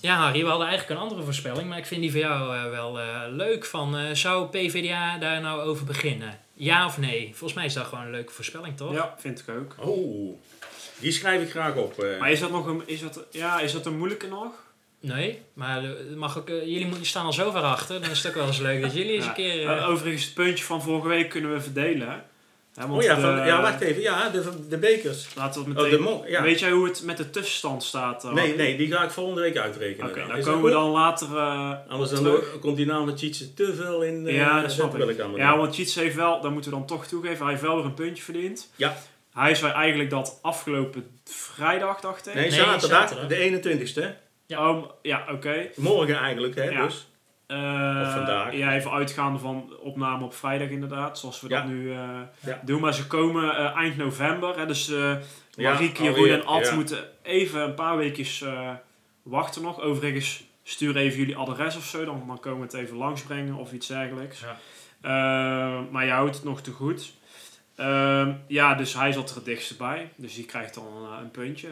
[0.00, 2.70] Ja, Harry, we hadden eigenlijk een andere voorspelling, maar ik vind die van jou eh,
[2.70, 3.64] wel eh, leuk.
[3.64, 6.38] Van, eh, zou PvdA daar nou over beginnen?
[6.54, 7.26] Ja of nee?
[7.28, 8.92] Volgens mij is dat gewoon een leuke voorspelling, toch?
[8.92, 9.74] Ja, vind ik ook.
[9.88, 10.40] Oh,
[11.00, 11.98] die schrijf ik graag op.
[11.98, 12.18] eh.
[12.20, 14.50] Maar is dat nog een, is dat, ja, is dat een moeilijke nog?
[15.00, 15.82] Nee, maar
[16.16, 18.00] mag ook, jullie staan al zo ver achter.
[18.00, 19.28] Dan is het ook wel eens leuk dat jullie eens Ja.
[19.30, 19.86] een keer...
[19.86, 22.24] overigens, het puntje van vorige week kunnen we verdelen.
[22.78, 22.82] Hè.
[22.84, 24.02] Hè, want oh ja, de- van, ja, wacht even.
[24.02, 25.28] Ja, de, de bekers.
[25.34, 25.98] Laten we het Oh, meteen...
[25.98, 26.42] de mo- ja.
[26.42, 28.24] Weet jij hoe het met de tussenstand staat?
[28.24, 30.08] eh, Nee, nee, die ga ik volgende week uitrekenen.
[30.10, 30.40] Oké, dan.
[30.42, 32.58] komen we dan later eh, Anders dan terug.
[32.60, 34.26] komt die naam met Tjitse te veel in.
[34.26, 35.14] eh, Ja, dat snap wil ik.
[35.14, 37.62] ik allemaal Ja, want Cheats heeft wel, dat moeten we dan toch toegeven, hij heeft
[37.62, 38.70] wel weer een puntje verdiend.
[38.76, 38.96] Ja.
[39.34, 42.34] Hij zei eigenlijk dat afgelopen vrijdag, dacht ik.
[42.34, 44.14] Nee, Nee, zaterdag, de 21ste.
[44.46, 44.80] Ja.
[45.02, 45.68] Ja, oké.
[45.76, 46.62] Morgen eigenlijk, hè?
[46.64, 46.84] Ja.
[46.84, 47.07] Dus.
[47.48, 47.56] Eh,
[48.06, 48.52] Of vandaag.
[48.54, 51.60] Ja, even uitgaande van opname op vrijdag inderdaad, zoals we Ja.
[51.60, 51.98] dat nu eh,
[52.40, 52.60] Ja.
[52.64, 52.80] doen.
[52.80, 54.58] Maar ze komen eh, eind november.
[54.58, 55.14] Hè, dus eh
[55.54, 56.74] Ja, Marieke, alweer, Jeroen en Ad ja.
[56.74, 58.70] moeten even een paar weekjes eh,
[59.22, 59.80] wachten nog.
[59.80, 63.72] Overigens, stuur even jullie adres of zo, dan, dan komen we het even langsbrengen of
[63.72, 64.40] iets dergelijks.
[64.40, 64.56] Ja.
[65.00, 67.12] Eh, maar je houdt het nog te goed.
[67.76, 70.10] Ehm, ja, dus hij zat er het dichtst bij.
[70.16, 70.86] Dus die krijgt dan
[71.22, 71.68] een puntje.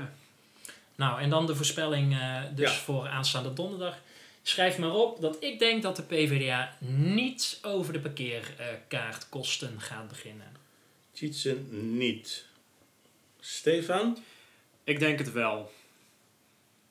[0.94, 2.78] Nou, en dan de voorspelling eh, dus Ja.
[2.78, 3.94] voor aanstaande donderdag.
[4.48, 10.46] Schrijf maar op dat ik denk dat de PvdA niet over de parkeerkaartkosten gaat beginnen.
[11.12, 12.44] Tjitse niet.
[13.40, 14.18] Stefan?
[14.84, 15.72] Ik denk het wel.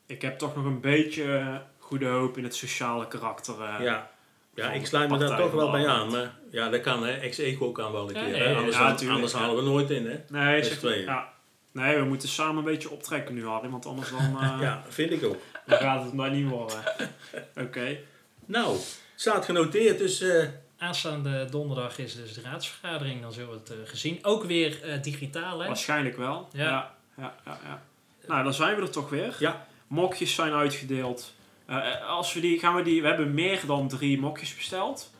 [0.06, 3.62] Ik heb toch nog een beetje eh, goede hoop in het sociale karakter.
[3.62, 3.76] eh.
[3.80, 4.12] Ja.
[4.56, 6.12] Ja, ik sluit me daar toch wel bij aan.
[6.12, 7.12] Maar ja, dat kan hè.
[7.13, 8.32] Ex-eco kan wel een Ja, keer.
[8.32, 8.56] nee, hè.
[8.56, 9.39] Anders, ja, anders ja.
[9.39, 10.20] halen we nooit in, hè.
[10.30, 11.02] Nee, zeg, twee.
[11.04, 11.34] ja.
[11.76, 13.70] Nee, we moeten samen een beetje optrekken nu, Harry.
[13.70, 15.38] Want anders dan, eh, Ja, vind ik ook.
[15.66, 16.84] dan gaat het maar niet worden.
[17.66, 17.98] Oké.
[18.46, 20.22] Nou, het staat genoteerd, dus...
[20.22, 24.20] eh, Aanstaande donderdag is dus de raadsvergadering, dan zullen we het eh, gezien.
[24.22, 25.68] Ook weer eh, digitaal, hè?
[25.68, 26.50] Waarschijnlijk wel.
[26.52, 26.64] Ja.
[26.64, 26.94] Ja.
[27.18, 27.82] Ja, ja, ja,
[28.28, 29.36] Nou, dan zijn we er toch weer.
[29.40, 29.68] Ja.
[29.88, 31.34] Mokjes zijn uitgedeeld.
[31.66, 35.12] Eh, als we, die, gaan we, die, we hebben meer dan drie mokjes besteld.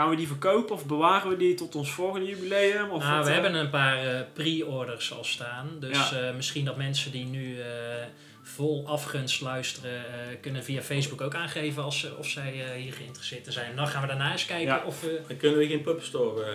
[0.00, 2.90] Gaan we die verkopen of bewaren we die tot ons volgende jubileum?
[2.90, 3.40] Of Nou, wat, we eh?
[3.40, 5.68] hebben een paar eh, pre-orders al staan.
[5.80, 6.18] Dus Ja.
[6.28, 7.56] eh, misschien dat mensen die nu
[8.54, 12.92] vol afgunst luisteren, eh, kunnen via Facebook ook aangeven als, ze- of zij eh, hier
[12.92, 13.76] geïnteresseerd zijn.
[13.76, 14.82] Dan gaan we daarna eens kijken Ja.
[14.86, 15.20] of we...
[15.28, 16.50] dan kunnen we geen pubstore eh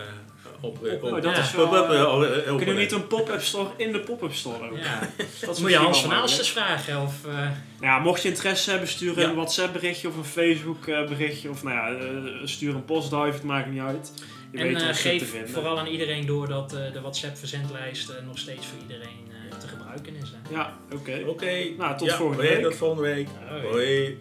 [0.62, 0.77] op...
[0.84, 1.41] op, Oh, dat Ja.
[1.41, 4.77] is wel, eh, eh, eh, Kunnen we niet een pop-up store in de pop-up store?
[4.77, 4.99] Ja.
[5.41, 7.25] Dat is Moet je Hans van vragen of...
[7.25, 7.49] eh,
[7.81, 9.29] Ja, mocht je interesse hebben, stuur Ja.
[9.29, 11.49] een WhatsApp berichtje of een Facebook eh, berichtje.
[11.49, 14.12] Of nou ja, eh, stuur een postduif, het maakt niet uit.
[14.51, 17.38] Je en weet eh, ons te geef vooral aan iedereen door dat eh, de WhatsApp
[17.38, 20.34] verzendlijst eh, nog steeds voor iedereen te gebruiken is.
[20.34, 20.56] Hè.
[20.56, 21.24] Ja, oké.
[21.28, 21.70] Oké.
[21.78, 22.63] Nou, tot Ja, volgende week.
[22.63, 23.28] Tot volgende week.
[23.50, 23.62] Hoi.
[23.62, 24.18] Hoi.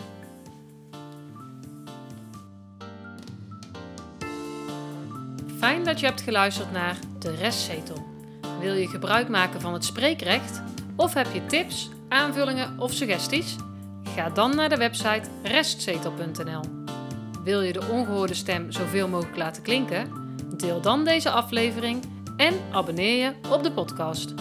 [5.58, 8.06] Fijn dat je hebt geluisterd naar De Restzetel.
[8.60, 10.62] Wil je gebruik maken van het spreekrecht?
[10.96, 13.56] Of heb je tips, aanvullingen of suggesties?
[14.16, 16.60] Ga dan naar de website restzetel.nl.
[17.44, 20.12] Wil je de ongehoorde stem zoveel mogelijk laten klinken?
[20.56, 22.02] Deel dan deze aflevering
[22.36, 24.34] en abonneer je op de podcast.